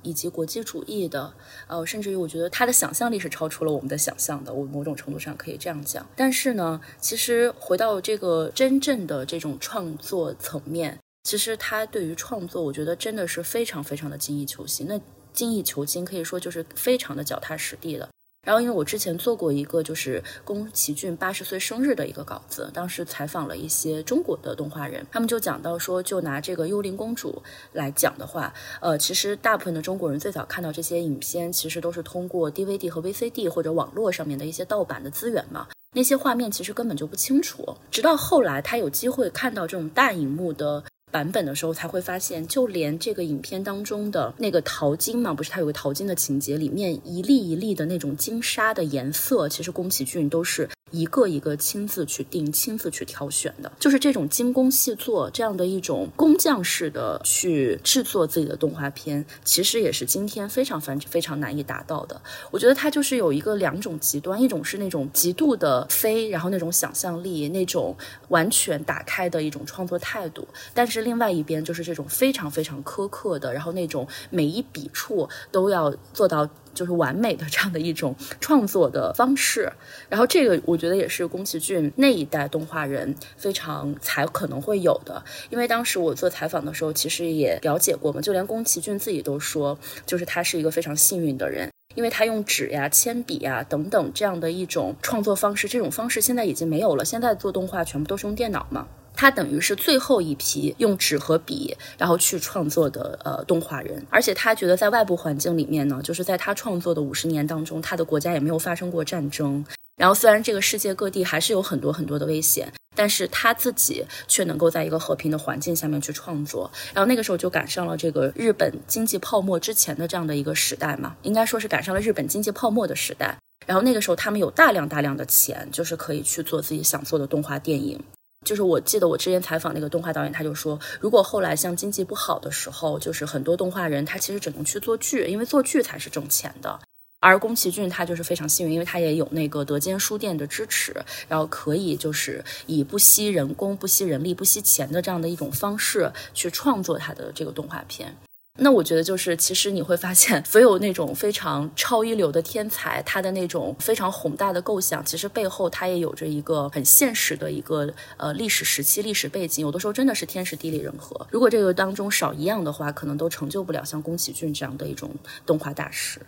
[0.03, 1.33] 以及国际主义的，
[1.67, 6.05] 呃，甚至于我觉得他的想象力是超出了我们的想象的，我某种程度上可以这样讲。
[6.13, 14.85] 但是呢，其实回到这个真正的这种创作层面，其实他对于创作，我觉得真的是非常非常的精益求精。
[14.89, 14.99] 那
[15.31, 18.09] 精益求精可以说就是非常的脚踏实地的。
[18.49, 40.83] 然后，因为我之前做过一个就是宫崎骏八十岁生日的一个稿子，当时采访了一些中国的动画人，他们就讲到说，就拿这个《幽灵公主》来讲的话，呃，其实大部分的中国人最早看到这些影片，其实都是通过 DVD 和 VCD 或者网络上面的一些盗版的资源嘛，那些画面其实根本就不清楚，直到后来他有机会看到这种大荧幕的。
[41.11, 50.69] 版本的时候才会发现，就连这个影片当中的那个淘金嘛，不是它有个淘金的情节，里面一粒一粒的那种金沙的颜色，其实宫崎骏都是。
[50.91, 62.19] 一个一个亲自去定、亲自去挑选的，就是这种精工细作这样的一种工匠式的去制作自己的动画片，其实也是今天非常非非常难以达到的。
[62.51, 67.95] 我觉得它就是有一个两种极端，一种是那种极度的飞，然后那种想象力、那种
[68.29, 76.49] 完全打开的一种创作态度，但是另外一边就是这种非常非常苛刻的，然后那种每一笔触都要做到。
[76.79, 79.69] 就是完美的这样的一种创作的方式，
[80.07, 85.21] 然后这个我觉得也是宫崎骏那一代动画人非常才可能会有的。
[85.49, 98.87] 因为当时我做采访的时候，其实也了解过嘛，就连宫崎骏自己都说，就是他是一个非常幸运的人，因为他用纸呀、铅笔呀等等这样的一种创作方式，这种方式现在已经没有了，现在做动画全部都是用电脑嘛。
[99.19, 109.65] 他等于是最后一批用纸和笔，然后去创作的呃动画人，而且他觉得在外部环境里面呢，就是在他创作的五十年当中，他的国家也没有发生过战争。
[109.97, 116.71] 然后虽然这个世界各地还是有很多很多的危险，但是他自己却能够在一个和平的环境下面去创作。
[116.93, 123.37] 然后那个时候就赶上了这个日本经济泡沫之前的这样的一个时代嘛，应该说是赶上了日本经济泡沫的时代。
[123.65, 128.01] 然后那个时候他们有大量大量的钱，就是可以去做自己想做的动画电影。
[128.45, 136.79] 就是我记得我之前采访那个动画导演，他就说，如果后来像经济不好的时候，就是很多动画人他其实只能去做剧，因为做剧才是挣钱的。
[137.21, 140.95] 而宫崎骏他就是非常幸运，因为他也有那个德间书店的支持，
[141.27, 148.15] 然后可以就是以不惜人工、不惜人力、不惜钱的这样的一种方式去创作他的这个动画片。
[148.61, 159.65] 那我觉得就是，其实你会发现， 所有那种非常超一流的天才，他的那种非常宏大的构想，其实背后他也有着一个很现实的一个呃历史时期、历史背景。
[159.65, 165.11] 有的时候真的是天时地利人和，如果这个当中少一样的话，可能都成就不了像宫崎骏这样的一种
[165.45, 166.19] 动画大师。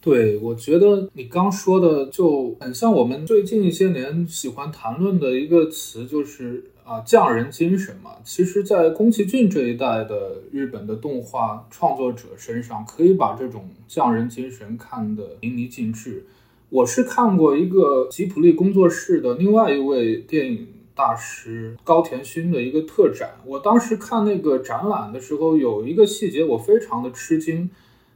[0.00, 6.71] 对，我觉得你刚说的就很像我们最近一些年喜欢谈论的一个词，就是。
[6.84, 16.26] 啊，匠人精神嘛，其实，在宫崎骏这一代的日本的动画创作者身上，可以把这种匠人精神看得淋漓尽致。
[16.70, 27.70] 我是看过一个吉普力工作室的另外一位电影大师高田勋的一个特展，我当时看那个展览的时候，有一个细节我非常的吃惊。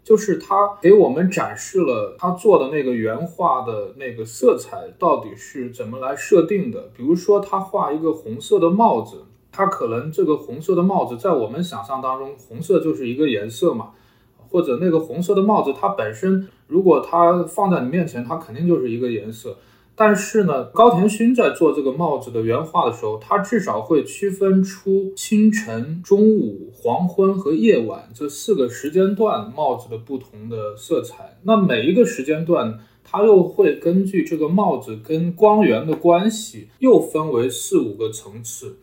[0.07, 6.91] 就是他给我们展示了他做的那个原画的那个色彩到底是怎么来设定的。
[6.97, 13.91] 比如说，他画一个红色的帽子，他可能这个红色的帽子在我们想象当中，红色就是一个颜色嘛，
[14.49, 19.57] 或者那个红色的帽子它本身，如果它放在你面前，它肯定就是一个颜色。
[19.99, 31.39] 但是呢，高田勋在做这个帽子的原画的时候，他至少会区分出清晨、中午、黄昏和夜晚这四个时间段帽子的不同的色彩。
[31.45, 38.77] 那每一个时间段，他又会根据这个帽子跟光源的关系，又分为四五个层次。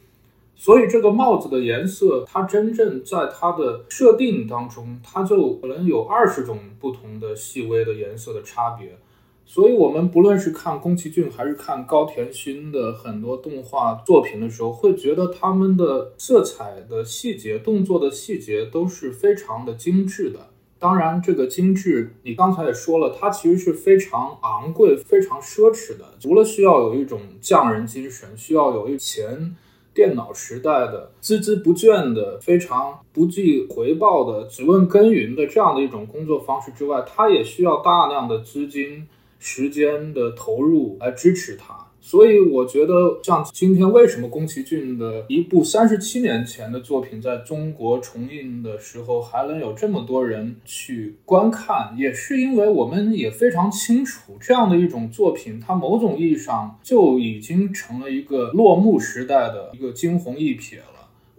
[0.56, 8.98] 所以这个帽子的颜色，它真正在它的设定当中，它就可能有二十种不同的细微的颜色的差别。
[9.46, 20.48] 所以，我们不论是看宫崎骏还是看高田勋的很多动画作品的时候，会觉得他们的色彩的细节、动作的细节都是非常的精致的。
[20.80, 26.06] 当然，这个精致，你刚才也说了，它其实是非常昂贵、非常奢侈的。
[26.20, 29.56] 除了需要有一种匠人精神，需要有一前
[29.94, 39.08] 电脑时代的孜孜不倦的、非常不计回报的、只问耕耘的这样的一种工作方式之外，它也需要大量的资金、
[39.44, 41.78] 时间的投入来支持它。
[42.00, 60.93] 所以我觉得，像今天为什么宫崎骏的一部三十七年前的作品在中国重映的时候还能有这么多人去观看，也是因为我们也非常清楚，这样的一种作品，它某种意义上就已经成了一个落幕时代的一个惊鸿一瞥了。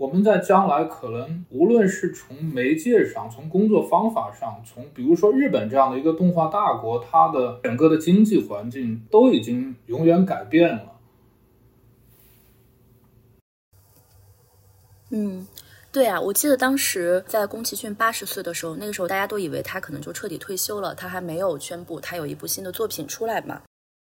[0.04, 10.92] 我们在将来可能，无论是从媒介上，从工作方法上，从比如说日本这样的一个动画大国，它的整个的经济环境都已经永远改变了。
[15.10, 15.48] 嗯，
[15.90, 23.62] 对啊，我记得当时在宫崎骏八十岁的时候，那个时候大家都以为他可能就彻底退休了，他还没有宣布他有一部新的作品出来嘛。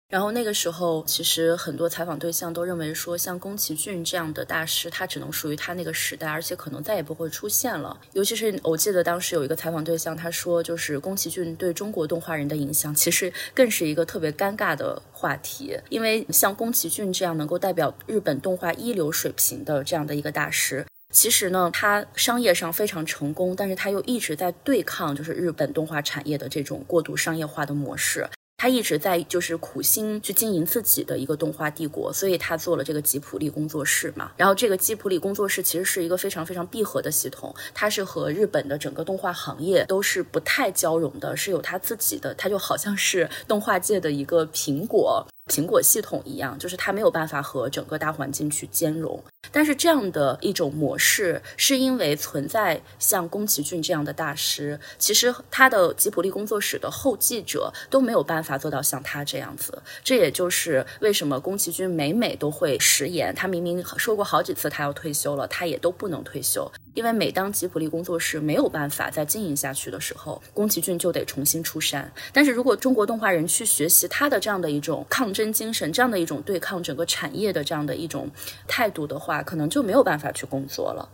[0.07, 7.99] 然后那个时候，其实很多采访对象都认为说，像宫崎骏这样的大师，他只能属于他那个时代，而且可能再也不会出现了。
[8.13, 15.75] 尤其是我记得当时有一个采访对象，他说，就是宫崎骏对中国动画人的影响，其实更是一个特别尴尬的话题。
[15.89, 28.29] 因为像宫崎骏这样能够代表日本动画一流水平的这样的一个大师，其实呢，他商业上非常成功，但是他又一直在对抗就是日本动画产业的这种过度商业化的模式。
[28.57, 34.31] 他一直在就是苦心去经营自己的一个动画帝国，所以他做了这个吉普力工作室嘛。
[34.37, 45.27] 然后这个吉普力工作室其实是一个非常非常闭合的系统，它是和日本的整个动画行业都是不太交融的，是有他自己的，它就好像是动画界的一个苹果。
[45.53, 49.23] 苹果系统一样，就是它没有办法和整个大环境去兼容。
[49.51, 59.81] 但是这样的一种模式，是因为存在像宫崎骏这样的大师，其实他的吉卜力工作室的后继者都没有办法做到像他这样子。
[60.03, 66.69] 这也就是为什么宫崎骏每每都会食言，他明明说过好几次他要退休了，他也都不能退休。
[66.95, 72.11] 因为每当吉卜力工作室没有办法再经营下去的时候，宫崎骏就得重新出山。
[72.33, 78.27] 但是如果中国动画人去学习他的这样的一种抗争精神，这样的一种对抗整个产业的这样的一种
[78.67, 81.07] 态度的话，可能就没有办法去工作了。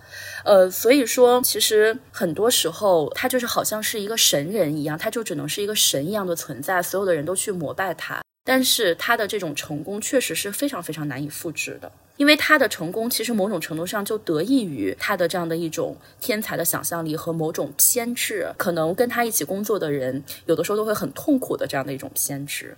[0.45, 8.21] 呃，所以说，其实很多时候他就是好像是一个神人一样，他就只能是一个神一样的存在，所有的人都去膜拜他。
[8.43, 11.91] 但是他的这种成功确实是非常非常难以复制的。
[12.21, 22.77] 因为他的成功，其实某种程度上就得益于他的这样的一种天才的想象力和某种偏执，可能跟他一起工作的人，有的时候都会很痛苦的这样的一种偏执。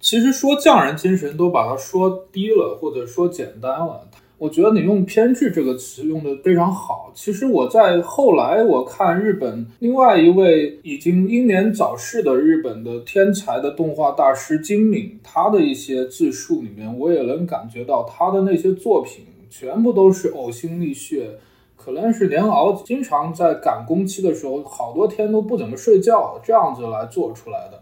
[0.00, 4.08] 其实说匠人精神，都把它说低了，或者说简单了。
[4.38, 7.10] 我觉得你用“偏执”这个词用的非常好。
[7.12, 21.30] 其实我在后来我看日本另外一位已经英年早逝的日本的天才的动画大师金敏，他的一些自述里面，我也能感觉到他的那些作品全部都是呕心沥血，
[21.74, 27.80] 可能是连熬，经常在赶工期的时候，好多天都不怎么睡觉，这样子来做出来的。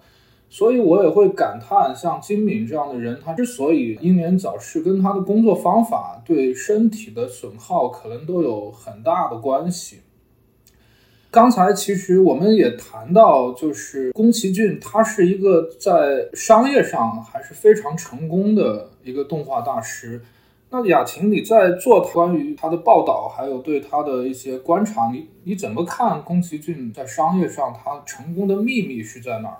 [0.48, 10.00] 所以我也会感叹，像金敏这样的人，他之所以英年早逝，跟他的工作方法对身体的损耗可能都有很大的关系。
[11.30, 20.22] 刚才其实我们也谈到，就是宫崎骏，他是一个在商业上还是非常成功的一个动画大师。
[20.70, 29.58] 那雅琴，你在做关于他的报道，还有对他的一些观察，你你怎么看宫崎骏在商业上他成功的秘密是在哪儿？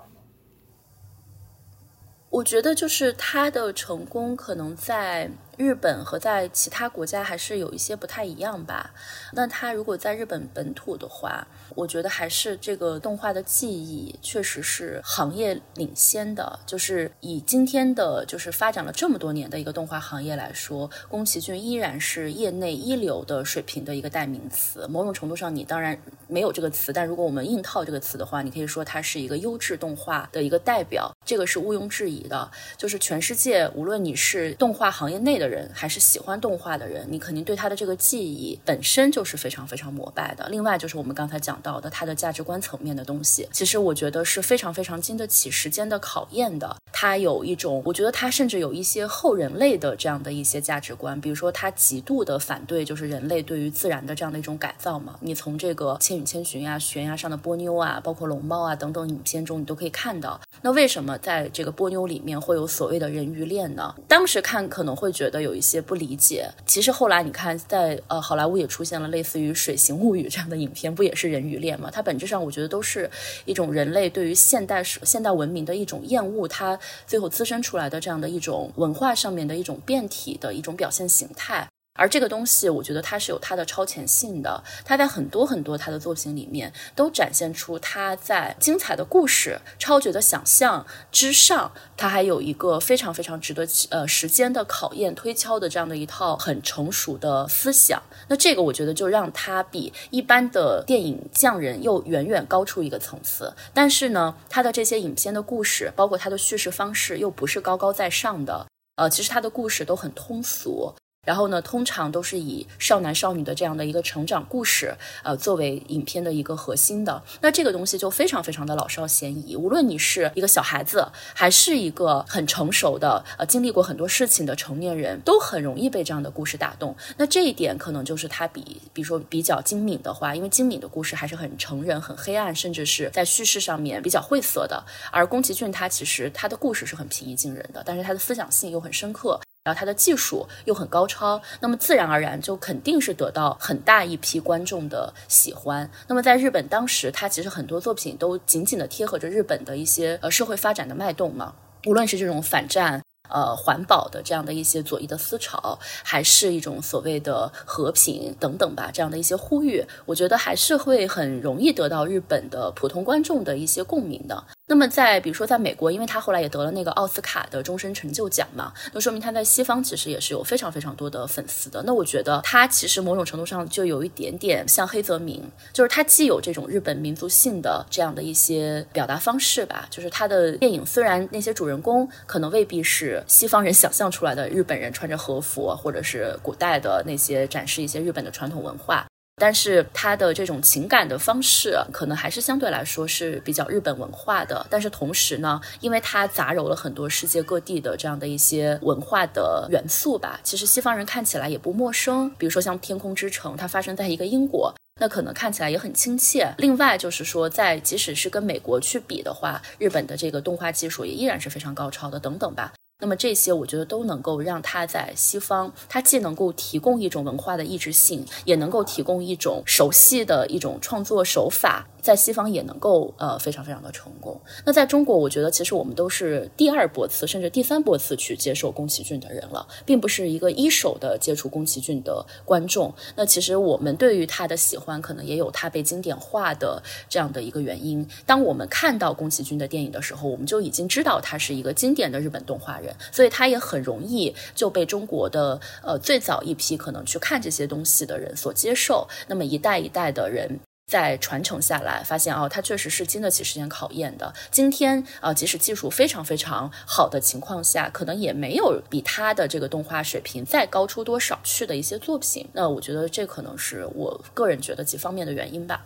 [2.37, 5.29] 我觉得就是他的成功可能在。
[5.57, 8.91] 日本和在其他国家还是有一些不太一样吧。
[9.33, 16.59] 那他如果在日本本土的话，我觉得还是这个动画的技艺确实是行业领先的。
[16.67, 24.87] 就是以今天的就是发展了这么多年的一个动画行业来说，宫崎骏依然是业内一流的水平的一个代名词。
[24.87, 32.51] 某种程度上，你当然没有这个词，但如果我们硬套这个词的话，你可以说它是一个优质动画的一个代表，这个是毋庸置疑的。
[32.77, 35.46] 就是全世界，无论你是动画行业内的。
[35.47, 40.47] 人还是喜欢动画的人，你肯定对他的这个记忆本身就是非常非常膜拜的。
[40.49, 46.75] 另外就是我们刚才讲到的他的价值观层面的东西，其实我觉得是非常非常经得起时间的考验的。
[46.91, 55.15] 他有一种，我觉得他甚至有一些后人类的这样的一些价值观，比如说他极度的反对就是人类对于自然的这样的一种改造嘛。
[55.19, 60.39] 你从这个《千与千寻》啊、悬崖上的波妞啊，包括龙猫啊等等影片中，你都可以看到。
[60.63, 63.93] 那为什么在这个波妞里面会有所谓的人鱼恋呢？
[64.07, 66.49] 当时看可能会觉得有一些不理解。
[66.65, 71.89] 其实后来你看，在呃好莱坞也出现了类似于《水形物语》这样的影片，不也是人鱼恋吗？
[71.91, 73.09] 它本质上我觉得都是
[73.45, 81.67] 一种人类对于现代现代文明的一种厌恶，它最后滋生出来的这样的一种文化上面的一种变体的一种表现形态。
[81.97, 84.63] 而这个东西，我觉得它是有它的超前性的。
[84.85, 98.01] 它在很多很多他的作品里面，都展现出他在精彩的故事、超绝的想象之上，他还有一个非常非常值得呃时间的考验、推敲的这样的一套很成熟的思想。
[98.27, 103.53] 那这个我觉得就让他比一般的电影匠人又远远高出一个层次。
[103.73, 108.67] 但是呢，他的这些影片的故事，包括他的叙事方式，又不是高高在上的。
[108.97, 110.93] 呃，其实他的故事都很通俗。
[111.27, 117.21] 然后呢，通常都是以少男少女的这样的一个成长故事，呃，作为影片的一个核心的。
[117.41, 126.95] 那这个东西就非常非常的老少咸宜，无论你是一个小孩子，还是一个很成熟的，呃，经历过很多事情的成年人，都很容易被这样的故事打动。
[127.17, 134.81] 那这一点可能就是他比，比如说比较精敏的话，因为精敏的故事还是很成人、很黑暗，甚至是在叙事上面比较晦涩的。
[135.11, 139.37] 而宫崎骏他其实他的故事是很平易近人的，但是他的思想性又很深刻。
[139.67, 145.91] 然后他的技术又很高超，那么自然而然就肯定是得到很大一批观众的喜欢。
[146.07, 151.53] 那么在日本当时，他其实很多作品都紧紧的贴合着日本的一些呃社会发展的脉动嘛，
[151.85, 153.01] 无论是这种反战。
[153.29, 164.41] 呃，环保的这样的一些左翼的思潮，还是一种所谓的和平等等吧，这样的一些呼吁，我觉得还是会很容易得到日本的普通观众的一些共鸣的。
[164.69, 171.81] 那么在比如说在美国，因为他后来也得了那个奥斯卡的终身成就奖嘛，那说明他在西方其实也是有非常非常多的粉丝的。
[171.85, 175.41] 那我觉得他其实某种程度上就有一点点像黑泽明，
[175.71, 189.07] 就是他既有这种日本民族性的这样的一些表达方式吧，就是他的电影虽然那些主人公可能未必是西方人想象出来的日本人穿着和服，或者是古代的那些展示一些日本的传统文化。
[189.39, 194.65] 但是他的这种情感的方式，可能还是相对来说是比较日本文化的。
[194.67, 202.27] 但是同时呢，因为它杂糅了很多世界各地的这样的一些文化的元素吧，其实西方人看起来也不陌生。
[202.39, 206.51] 比如说像《天空之城》，它发生在一个英国，那可能看起来也很亲切。
[206.57, 212.73] 另外就是说，在即使是跟美国去比的话，日本的这个动画技术也依然是非常高超的，等等吧。
[212.99, 221.87] 那么这些，我觉得都能够让他在西方，他既能够提供一种文化的意志性，也能够提供一种熟悉的一种创作手法。
[222.07, 224.39] 在西方也能够呃非常非常的成功。
[224.65, 232.93] 那在中国，我觉得其实我们都是第二波次甚至第三波次去接受宫崎骏的人了，并不是一个一手的接触宫崎骏的观众。
[233.17, 238.07] 那其实我们对于他的喜欢，可能也有他被经典化的这样的一个原因。
[238.25, 249.05] 当我们看到宫崎骏的电影的时候，我们就已经知道他是一个经典的日本动画人，所以他也很容易就被中国的呃最早一批可能去看这些东西的人所接受。
[249.27, 250.57] 那么一代一代的人。
[250.87, 254.33] 在传承下来，发现哦，它确实是经得起时间考验的。
[254.49, 262.47] 今天啊，即使技术非常非常好的情况下，可能也没有比它的这个动画水平再高出多少去的一些作品。
[262.53, 265.85] 那我觉得这可能是我个人觉得几方面的原因吧。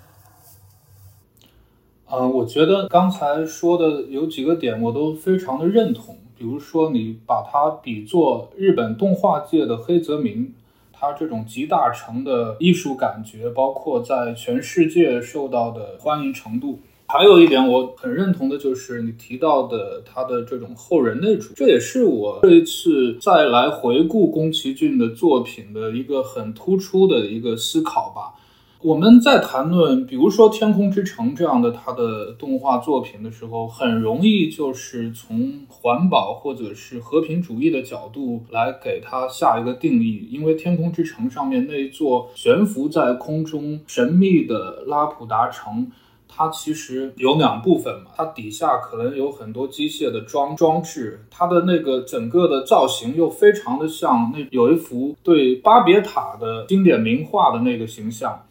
[2.06, 10.54] 呃，我觉得刚才说的有几个点我都非常的认同，比如说你把它比作日本动画界的黑泽明。
[11.02, 28.40] 他这种集大成的艺术感觉，包括在全世界受到的欢迎程度，还有一点我很认同的就是你提到的他的这种后人类主，这也是我这一次再来回顾宫崎骏的作品的一个很突出的一个思考吧。
[28.84, 40.28] 我们在谈论，比如说《天空之城》这样的它的动画作品的时候，很容易就是从环保或者是和平主义的角度来给它下一个定义。
[40.32, 45.92] 因为《天空之城》上面那座悬浮在空中神秘的拉普达城，
[46.28, 58.42] 它其实有两部分嘛，它底下可能有很多机械的装装置，它的那个整个的造型又非常的像那有一幅对巴别塔的经典名画的那个形象。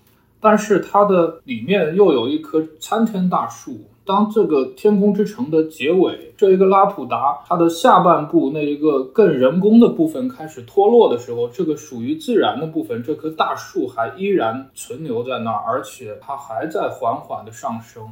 [0.41, 3.81] 但是它的里面又有一棵参天大树。
[4.07, 18.09] 当这个天空之城的结尾，这一个拉普达它的下半部那一个更人工的部分开始脱落的时候，这个属于自然的部分，这棵大树还依然存留在那儿，而且它还在缓缓的上升。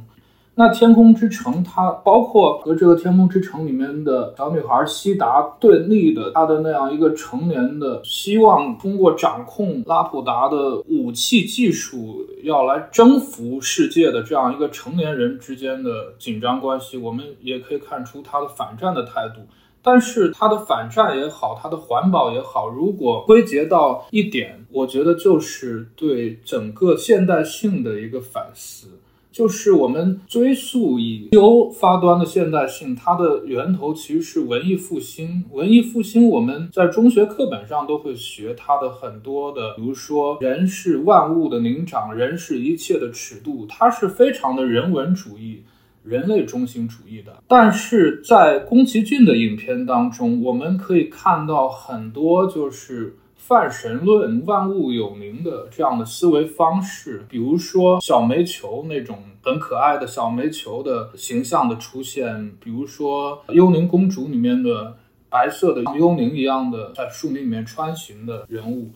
[0.59, 19.35] 那《天空之城》它包括和这个《天空之城》里面的小女孩希达对立的，她的那样一个成年的希望通过掌控拉普达的武器技术要来征服世界的这样一个成年人之间的紧张关系，我们也可以看出他的反战的态度。
[19.81, 28.98] 但是他的反战也好，他的环保也好，如果归结到一点，我觉得就是对整个现代性的一个反思。
[29.39, 35.45] 就是我们追溯以西欧发端的现代性，它的源头其实是文艺复兴。
[35.53, 45.63] 文艺复兴，我们在中学课本上都会学它的很多的，比如说“人是万物的灵长，人是一切的尺度”，它是非常的人文主义、
[46.03, 47.41] 人类中心主义的。
[47.47, 53.15] 但是在宫崎骏的影片当中，我们可以看到很多就是。
[53.39, 64.95] 泛神论、万物有灵的这样的思维方式，比如说小煤球那种很可爱的小煤球的形象的出现，比如说《幽灵公主》里面的
[65.29, 68.91] 白色的幽灵一样的在树林里面穿行的人物，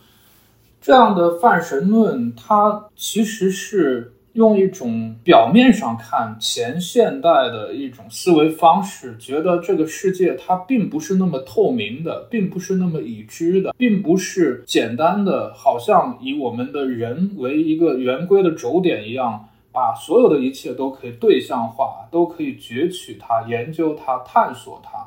[0.79, 4.13] 这样的泛神论，它其实是。
[4.33, 24.97] 用一种表面上看前现代的一种思维方式，觉得这个世界它并不是那么透明的，并不是那么已知的，并不是简单的，好像以我们的人为一个圆规的轴点一样，把所有的一切都可以对象化，都可以攫取它、研究它、探索它，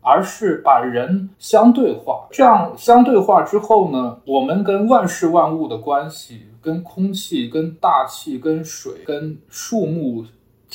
[0.00, 2.26] 而是把人相对化。
[2.32, 6.40] 这样相对化之后呢，我们跟万事万物的关系。
[6.66, 10.26] 跟空气、跟大气、跟水、跟树木、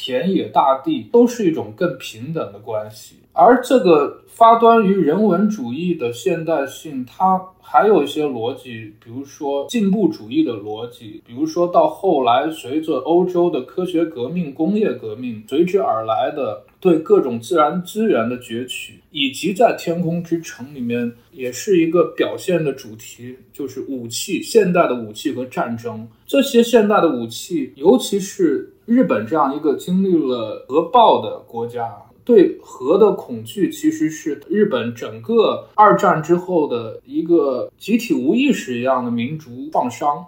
[0.03, 3.17] 田野、大地，都是一种更平等的关系。
[3.33, 16.63] 而这个发端于人文主义的现代性，它还有一些逻辑，比如说进步主义的逻辑，比如说到后来随着欧洲的科学革命、工业革命随之而来的。
[16.81, 26.07] 对各种自然资源的攫取，以及在《天空之城》里面也是一个表现的主题，就是武器、现代的武器和战争。
[26.25, 40.25] 这些现代的武器，尤其是日本这样一个经历了核爆的国家，对核的恐惧，其实是日本整个二战之后的一个集体无意识一样的民族创伤。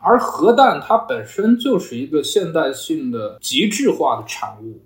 [0.00, 4.80] 而核弹它本身就是一个现代性的极致化的产物。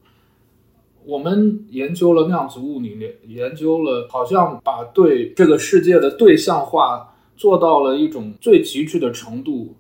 [1.07, 9.75] 我们研究了量子物理，研究了好像把对这个世界的对象化做到了一种最极致的程度。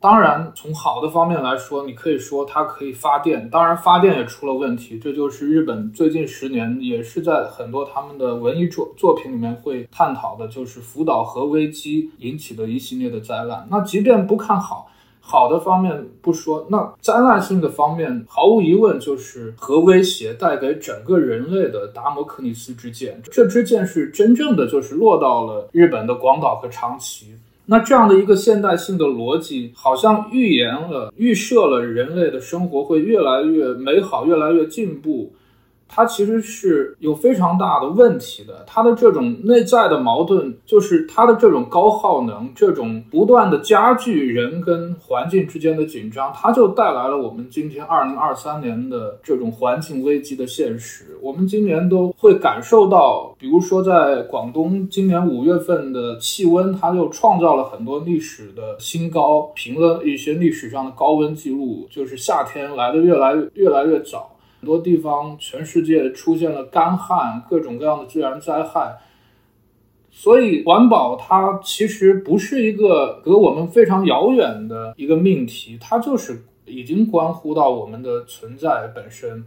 [0.00, 3.50] 当然，从好的方面来说，你可以说它可以发电。
[3.50, 4.98] 当然，发电也出了问题。
[4.98, 13.68] 这就是日本最近十年也是在很多他们的文艺作作品里面会探讨的，就是福岛核危机引起的一系列的灾难。
[13.70, 14.86] 那即便不看好。
[15.22, 23.20] 好的方面不说，那灾难性的方面，毫无疑问就是核威胁带给整个人类的达摩克尼斯之剑。
[23.30, 27.34] 这支箭是真正的就是落到了日本的广岛和长崎。
[27.66, 35.32] 那这样的一个现代性的逻辑，好像预言了、预设了人类的生活会越来越美好、越来越进步。
[35.92, 51.18] 它其实是有非常大的问题的，它的这种内在的矛盾，就是它的这种高耗能，这种不断的加剧人跟环境之间的紧张，它就带来了我们今天二零二三年的这种环境危机的现实。
[51.20, 64.36] 我们今年都会感受到，比如说在广东，今年五月份的气温，它就创造了很多历史的新高，平了一些历史上的高温记录，就是夏天来的越来越来越早。
[64.60, 68.98] 很多地方，全世界出现了干旱，各种各样的自然灾害。
[70.10, 79.44] 所以，环保它其实不是一个隔我们非常遥远的一个命题，它就是已经关乎到我们的存在本身。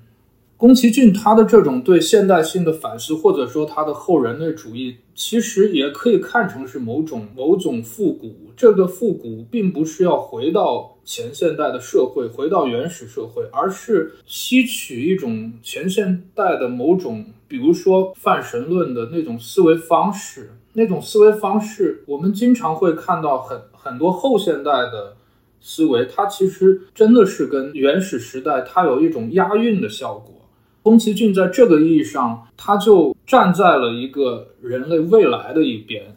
[0.57, 8.33] 宫崎骏他的这种对现代性的反思，或者说他的后人类主义，其实也可以看成是某种某种复古。
[8.55, 20.51] 这个复古并不是要回到前现代的社会，回到原始社会，而是吸取一种前现代的某种，比如说泛神论的那种思维方式。
[20.75, 25.15] 那种思维方式，我们经常会看到很很多后现代的
[25.61, 30.33] 思维，它其实真的是跟原始时代它有一种押韵的效果。
[30.81, 36.15] 宫崎骏在这个意义上，他就站在了一个人类未来的一边。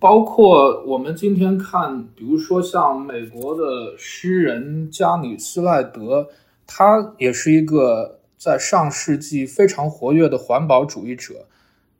[0.00, 6.28] 包括我们今天看，比如说像美国的诗人加里斯赖德，
[6.66, 11.46] 他也是一个在上世纪非常活跃的环保主义者。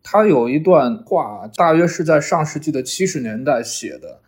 [0.00, 4.20] 他有一段话，大约是在上世纪的七十年代写的，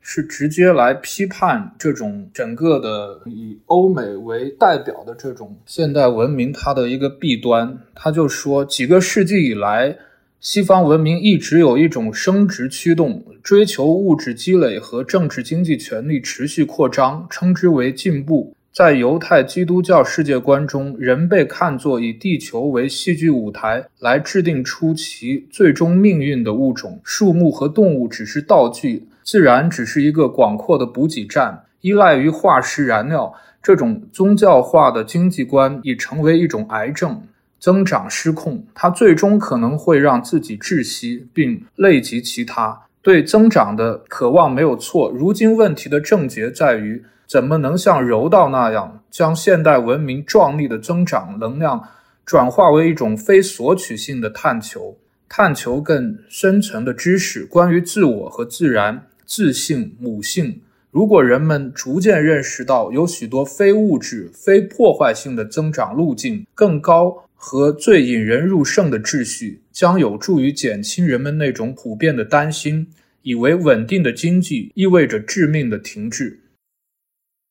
[0.00, 7.76] 是直接来批判这种整个的以欧美为代表的这种现代文明它的一个弊端。
[7.92, 9.98] 他就说，几个世纪以来，
[10.38, 18.54] 西方文明一直有一种生殖驱动，追求物质积累和政治经济权力持续扩张，称之为进步。
[18.70, 33.32] 在犹太基督教世界观中，人被看作以地球为戏剧舞台来制定出其最终命运的物种，树木和动物只是道具，自然只是一个广阔的补给站，依赖于化石燃料。
[33.62, 37.22] 这种宗教化的经济观已成为一种癌症，
[37.58, 42.82] 增长失控，它最终可能会让自己窒息并累及其他。
[43.02, 47.04] 对增长的渴望没有错，如今问题的症结在于。
[47.28, 51.82] 怎么能像柔道那样，将现代文明壮丽的增长能量
[52.24, 54.96] 转化为一种非索取性的探求，
[55.28, 60.60] 探求更深层的知识，关于自我和自然、自性、母性？
[60.92, 72.88] 如果人们逐渐认识到有许多非物质、非破坏性的增长路径，更高和最引人入胜的秩序，将有助于减轻人们那种普遍的担心，
[73.22, 76.40] 以为稳定的经济意味着致命的停滞。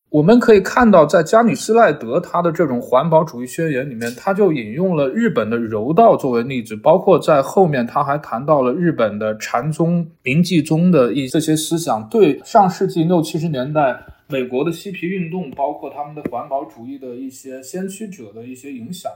[0.09, 19.09] 我们可以看到，在加里斯赖德他的这种环保主义宣言里面，他就引用了日本的柔道作为例子，包括在后面他还谈到了日本的禅宗、明记宗的一这些思想对上世纪六七十年代美国的嬉皮运动，包括他们的环保主义的一些先驱者的一些影响。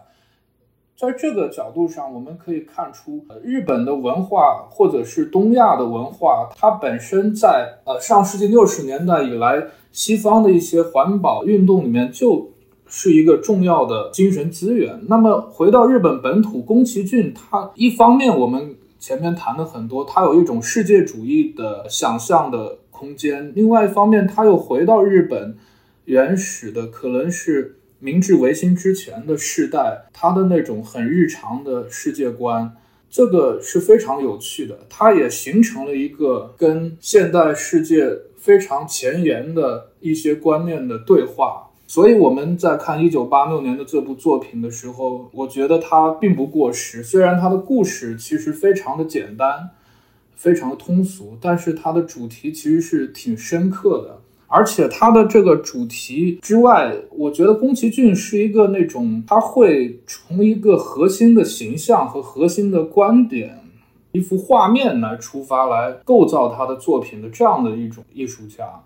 [1.00, 9.68] 在这个角度上，我们可以看出，日本的文化或者是东亚的文化，它本身在呃上世纪六十年代以来。
[9.92, 12.52] 西方的一些环保运动里面，就
[12.86, 15.00] 是一个重要的精神资源。
[15.08, 25.58] 那么回到日本本土，宫崎骏他一方面我们前面谈了很多，他有一种世界主义的想象的空间；另外一方面，他又回到日本
[26.06, 32.76] 原始的，可能是明治维新之前的世代，他的那种很日常的世界观，
[33.10, 34.80] 这个是非常有趣的。
[34.90, 38.20] 它也形成了一个跟现代世界。
[38.40, 47.04] 非常前沿的一些观念的对话，所以我们在看一九八六年的这部作品的时候，我觉得它并不过时。
[47.04, 49.72] 虽然它的故事其实非常的简单，
[50.38, 54.22] 非常的通俗，但是它的主题其实是挺深刻的。
[54.50, 63.58] 而且它的这个主题之外，我觉得宫崎骏是一个那种他会从一个核心的形象和核心的观点。
[64.12, 68.82] 一幅画面来出发，来构造他的作品的这样的一种艺术家，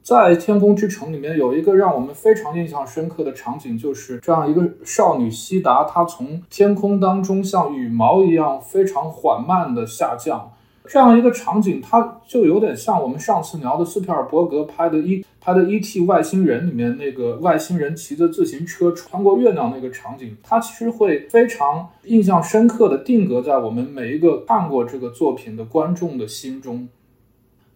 [0.00, 10.52] 在《天空之城》里面有一个让我们非常印象深刻的场景，就是这样一个少女希达，她从天空当中像羽毛一样非常缓慢的下降。
[10.86, 16.02] 这样一个场景，它就有点像我们上次聊的斯皮尔伯格拍的《一拍的 E.T.
[16.02, 26.86] 外星人》里面那个外星人骑着自行车穿过月亮那个场景，它其实会非常印象深刻的定格在我们每一个看过这个作品的观众的心中。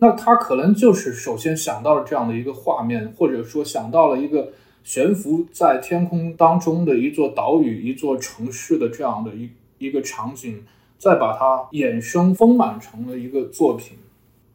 [0.00, 4.52] 那他可能就是首先想到了这样的一个画面，或者说想到了一个
[4.84, 9.48] 悬浮在天空当中的一座岛屿、一座城市的这样的一
[9.78, 10.62] 一个场景。
[10.98, 13.96] 再把它衍生丰满成了一个作品，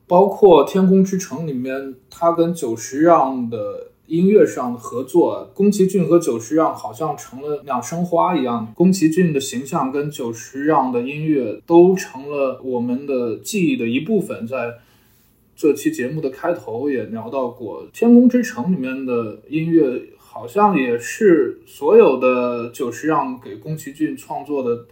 [0.05, 8.73] 包括《天空之城》里面，他跟久石让的音乐上的合作，宫崎骏和久石让好像成了两生花一样。
[8.75, 14.45] 宫崎骏的形象跟久石让的音乐都成了我们的记忆的一部分。
[14.45, 14.73] 在
[15.55, 24.85] 这期节目的开头也聊到过，《天空之城》里面的音乐好像也是所有的久石让给宫崎骏创作的。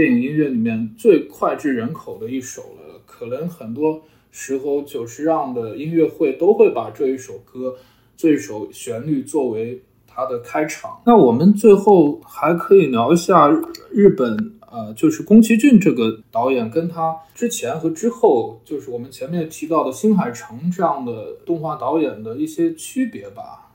[0.00, 7.76] 电影音乐里面最脍炙人口的一首了，可能很多时候久石让的音乐会都会把这一首歌、
[8.16, 11.02] 这一首旋律作为它的开场。
[11.04, 13.50] 那我们最后还可以聊一下
[13.90, 23.69] 日本，呃，就是宫崎骏这个导演跟他之前和之后，就是我们前面提到的新海诚这样的动画导演的一些区别吧。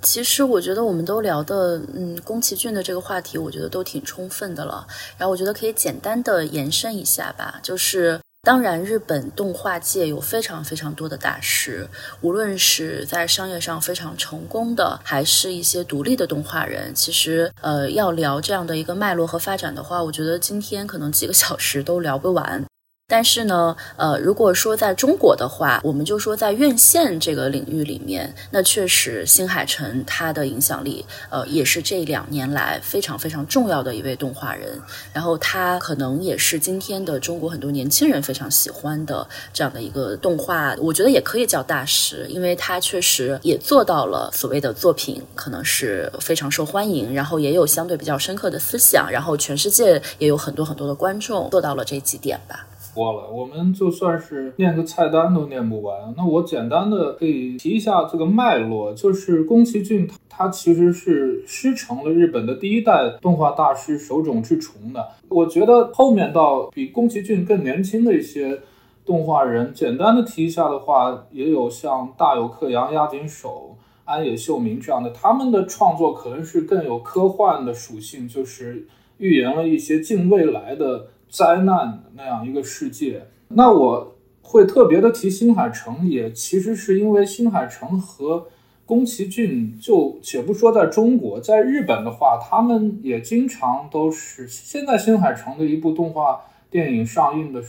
[0.00, 4.86] 其实我觉得我们都聊的，嗯，宫崎骏的这个话题，我觉得都挺充分的了。
[5.16, 11.86] 然后我觉得可以简单的延伸一下吧，就是当然日本动画界有非常非常多的大师，
[12.22, 16.94] 无论是在商业上非常成功的，还是一些独立的动画人。
[16.94, 22.64] 其实，呃，要聊这样的一个脉络和发展的话，我觉得今天可能几个小时都聊不完。
[23.10, 34.78] 但是呢，呃，如果说在中国的话，我们就说在院线这个领域里面，那确实新海诚他的影响力，呃，也是这两年来非常非常重要的一位动画人。
[35.10, 52.66] 然后他可能也是今天的中国很多年轻人非常喜欢的这样的一个动画，我觉得也可以叫大师，因为他确实也做到了所谓的作品可能是非常受欢迎，然后也有相对比较深刻的思想，然后全世界也有很多很多的观众做到了这几点吧。
[52.98, 56.12] 多了，我们就算是念个菜单都念不完。
[56.16, 65.06] 那我简单的可以提一下这个脉络，就是宫崎骏他其实是师承了日本的第一代动画大师手冢治虫的。
[65.28, 68.58] 我觉得后面到比宫崎骏更年轻的一些
[69.06, 73.76] 动画人，简单的提一下的话，也有像大友克洋、押井守、
[74.06, 78.88] 安野秀明这样的，他们的创作可能是更有科幻的属性，就是
[79.18, 81.06] 预言了一些近未来的。
[81.28, 88.46] 灾难那样一个世界，那我会特别的提新海诚，也其实是因为新海诚和
[88.86, 97.62] 宫崎骏，就且不说在中国，在日本的话，他们也经常都是现在新海诚的一部动画电影上映的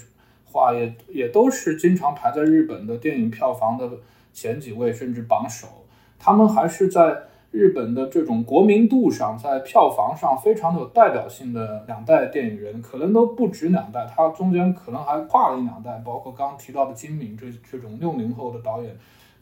[0.45, 3.89] 话，也也都是经常排在日本的电影票房的
[4.34, 5.68] 前几位，甚至榜首。
[6.18, 7.24] 他们还是在。
[7.52, 18.95] 日本的这种国民度上，在票房上非常有代表性的两代电影人，可能都不止两代，他中间可能还跨了一两代，包括刚刚提到的金敏这这种六零后的导演，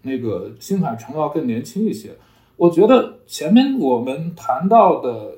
[0.03, 2.11] 那个新海诚要更年轻一些。
[2.55, 5.33] 我觉得前面我们谈到的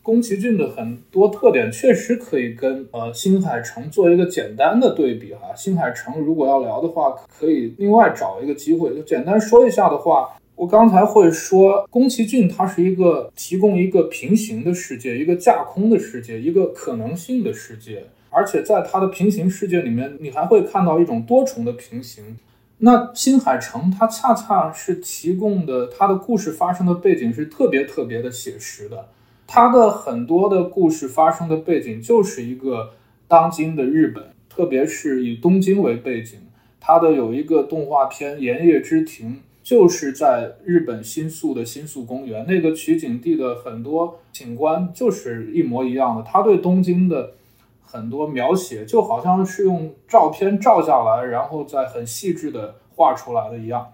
[0.00, 5.52] 宫崎骏的很多特点，确实可以跟呃新海诚做一个简单的对比哈。
[5.56, 10.28] 新海诚如果要聊的话，可以另外找一个机会，就简单说一下的话。
[10.54, 22.36] 我刚才会说，宫崎骏他是一个提供一个平行的世界，一个架空的世界，一个可能性的世界，而且在他的平行世界里面，你还会看到一种多重的平行。
[22.78, 29.08] 那新海诚他恰恰是提供的，他的故事发生的背景是特别特别的写实的，
[29.46, 32.90] 他的很多的故事发生的背景就是一个
[33.26, 36.38] 当今的日本，特别是以东京为背景，
[36.78, 39.30] 他的有一个动画片《盐业之庭》。
[39.72, 46.22] 就是在日本新宿的新宿公园，那个取景地的很多景观就是一模一样的。
[46.22, 47.32] 他对东京的
[47.82, 53.90] 很多描写，就好像是用照片照下来，然后再很细致的画出来的一样。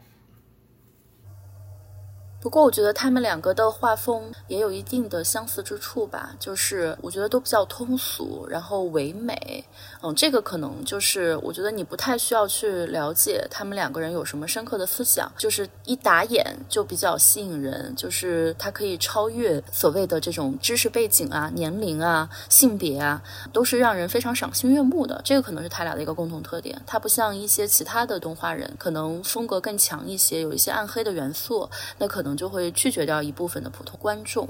[2.40, 9.64] 不过，我觉得他们两个的画风也有一定的相似之处吧，就是我觉得都比较通俗，然后唯美。
[10.00, 23.20] 嗯，这个可能就是我觉得你不太需要去了解他们两个人有什么深刻的思想，就是一打眼就比较吸引人，就是它可以超越所谓的这种知识背景啊、年龄啊、性别啊，
[23.52, 25.20] 都是让人非常赏心悦目的。
[25.24, 26.80] 这个可能是他俩的一个共同特点。
[26.86, 31.68] 它不像一些其他的动画人，可能风格更强一些，有一些暗黑的元素，
[31.98, 34.46] 那可能能就会拒绝掉一部分的普通观众。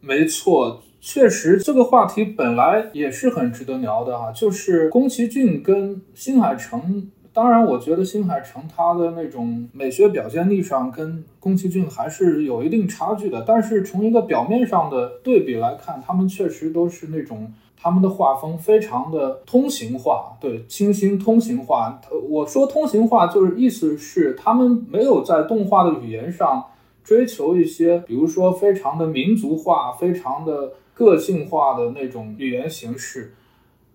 [0.00, 0.82] 没错。
[0.98, 4.32] 确实，这个话题本来也是很值得聊的哈。
[4.32, 13.44] 就是宫崎骏跟新海诚，当然，我觉得新海诚他的那种美学表现力上跟宫崎骏还是有一定差距的。
[13.46, 22.00] 但是从一个表面上的对比来看，他们确实都是那种他们的画风非常的通行化，对，清新通行化。
[22.28, 26.64] 我说通行化，就是意思是他们没有在动画的语言上
[27.06, 30.74] 追求一些，比如说非常的民族化，非常的。
[30.98, 33.34] 个性化的那种语言形式，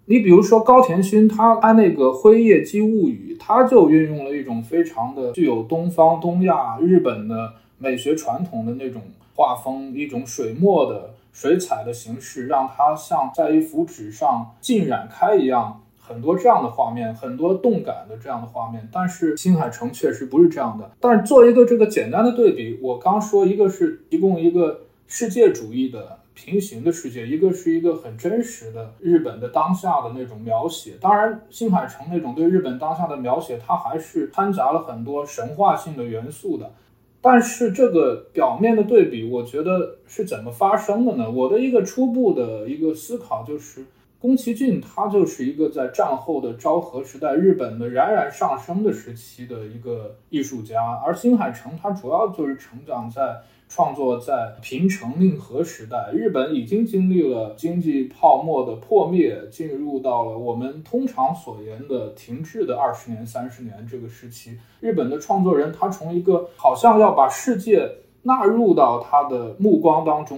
[0.06, 9.02] 你比如说高田勋，他拍那个《辉夜姬物语》，他就运用了一种非常的具有东方、东亚、日本的美学传统的那种
[9.34, 18.90] 画风，一种水墨的水彩的形式，让它像在一幅纸上浸染开一样，很多这样的画面，很多动感的这样的画面。
[18.92, 20.92] 但是新海诚确实不是这样的。
[21.00, 26.18] 但是做一个这个简单的对比，我刚说一个是提供一个世界主义的。
[26.34, 36.72] 平行的世界，一个是一个很真实的日本的当下的那种描写，当然新海诚那种对日本当下的描写，它还是掺杂了很多神话性的元素的。
[37.20, 41.30] 但是这个表面的对比，我觉得是怎么发生的呢？
[41.30, 43.84] 我的一个初步的一个思考就是，
[44.22, 53.42] 宫崎骏他就是一个在战后的昭和时代日本的冉冉上升的时期的一个艺术家，而新海诚他主要就是成长在。
[53.74, 64.58] 创作在平成令和时代，日本已经经历了经济泡沫的破灭，进入到了我们通常所言的停滞的二十年、三十年这个时期。
[64.82, 67.90] 日本的创作人，他从一个好像要把世界
[68.24, 70.38] 纳入到他的目光当中，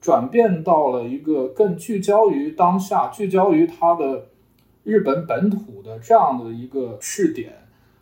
[0.00, 4.26] 转变到了一个更聚焦于当下、聚焦于它的。
[4.84, 7.52] 日本本土的这样的一个试点。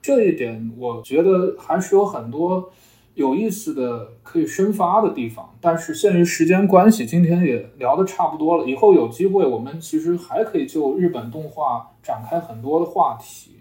[0.00, 2.70] 这一点我觉得还是有很多
[3.14, 5.52] 有意思的可以深发的地方。
[5.60, 8.64] 但是限于时间关系，今天也聊得差不多了。
[8.64, 13.56] 以后有机会，我们其实还可以就日本动画展开很多的话题。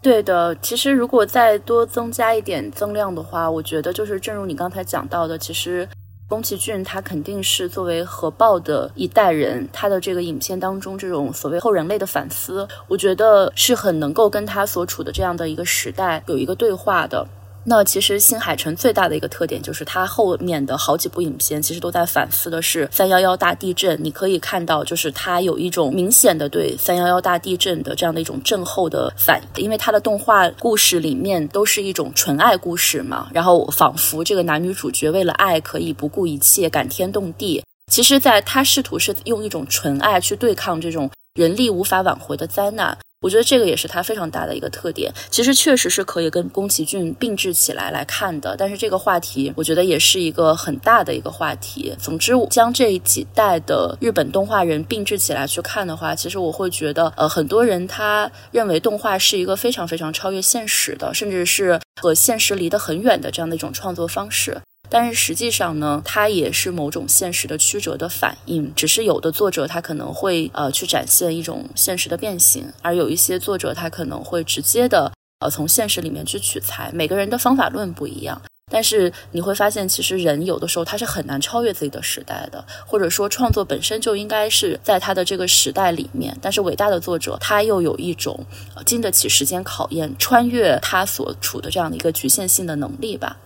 [0.00, 5.88] 对的，其实如果再多增加一点增量的话，我觉得就是正如你刚才讲到的，其实
[6.32, 17.28] 宫崎骏他肯定是作为核爆的一代人，他的这个影片当中这种所谓后人类的反思，我觉得是很能够跟他所处的这样的一个时代有一个对话的。
[17.64, 23.96] 那其实新海诚最大的一个特点就是，他后面的好几部影片其实都在反思的是三幺幺大地震。
[24.02, 37.62] 你可以看到，就是他有一种明显的对三幺幺大地震的这样的一种震后的反，因为他的动画故事里面都是一种纯爱故事嘛，然后仿佛这个男女主角为了爱可以不顾一切，感天动地。
[37.92, 42.98] 其实，在他试图是用一种纯爱去对抗这种人力无法挽回的灾难。
[43.22, 45.10] 我觉得这个也是它非常大的一个特点。
[45.30, 48.54] 其实确实是可以跟宫崎骏并置起来来看的。
[48.58, 51.94] 但是这个话题，我觉得也是一个很大的一个话题。
[51.98, 64.60] 总之，将这几代的日本动画人并置起来去看的话，其实我会觉得，呃，很多人他认为动画是一个非常非常超越现实的，甚至是和现实离得很远的这样的一种创作方式。
[64.90, 68.70] 但是实际上呢，它也是某种现实的曲折的反应。
[68.74, 75.10] 只是有的作者他可能会呃去展现一种现实的变形，而有一些作者他可能会直接的
[75.40, 76.90] 呃从现实里面去取材。
[76.92, 86.36] 每个人的方法论不一样，但是你会发现，其实人有的时候他是很难超越自己的时代的，或者说创作本身就应该是在他的这个时代里面。
[86.42, 88.38] 但是伟大的作者他又有一种
[88.84, 93.38] 经得起时间考验、穿越他所处的这样的一个局限性的能力吧。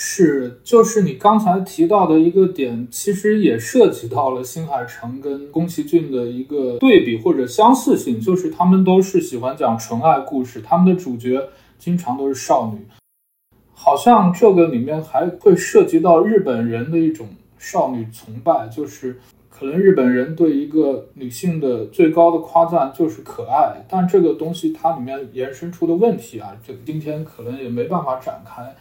[0.00, 11.48] 是，就是你刚才提到的一个点，其实也涉及到了新海诚跟宫崎骏的一个对比或者相似性，就是他们都是喜欢讲纯爱故事，他们的主角
[11.80, 12.86] 经常都是少女，
[13.74, 17.26] 好像这个里面还会涉及到日本人的一种
[17.58, 19.18] 少女崇拜，就是
[19.50, 28.76] 可能日本人对一个女性的最高的夸赞就是可爱，但这个东西它里面延伸出的问题啊，这今天可能也没办法展开。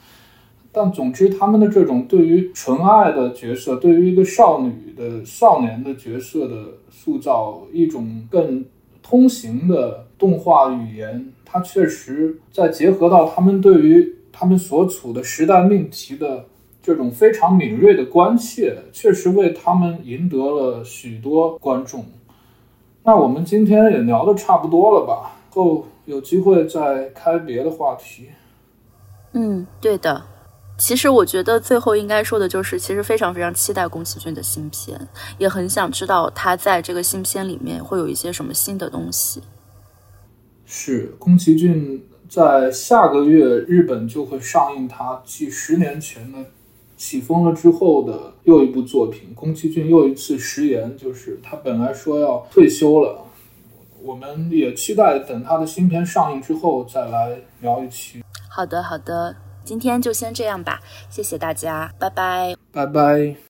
[0.78, 8.64] 但总之，他们的这种对于纯爱的角色，对于一个少女的少年的角色的塑造，一种更
[9.02, 16.46] 通行的动画语言，它确实在结合到他们对于他们所处的时代命题的
[16.84, 22.06] 这种非常敏锐的关切，确实为他们赢得了许多观众。
[23.04, 25.40] 那我们今天也聊得差不多了吧？
[25.50, 28.28] 后有机会再开别的话题。
[29.34, 30.37] 嗯，对的。
[30.78, 35.00] 其实我觉得最后应该说的就是，其实非常非常期待宫崎骏的新片，
[35.40, 39.42] 也很想知道他在这个新片里面会有一些什么新的东西。
[40.66, 46.40] 是宫崎骏在下个月日本就会上映他继十年前的
[46.96, 49.34] 《起风了》之后的又一部作品。
[49.34, 53.26] 宫崎骏又一次食言，就是他本来说要退休了，
[54.04, 58.22] 我们也期待等他的新片上映之后再来聊一期。
[58.50, 59.47] 好的，好的。
[59.68, 63.47] 今天就先这样吧，谢谢大家，拜拜，拜拜。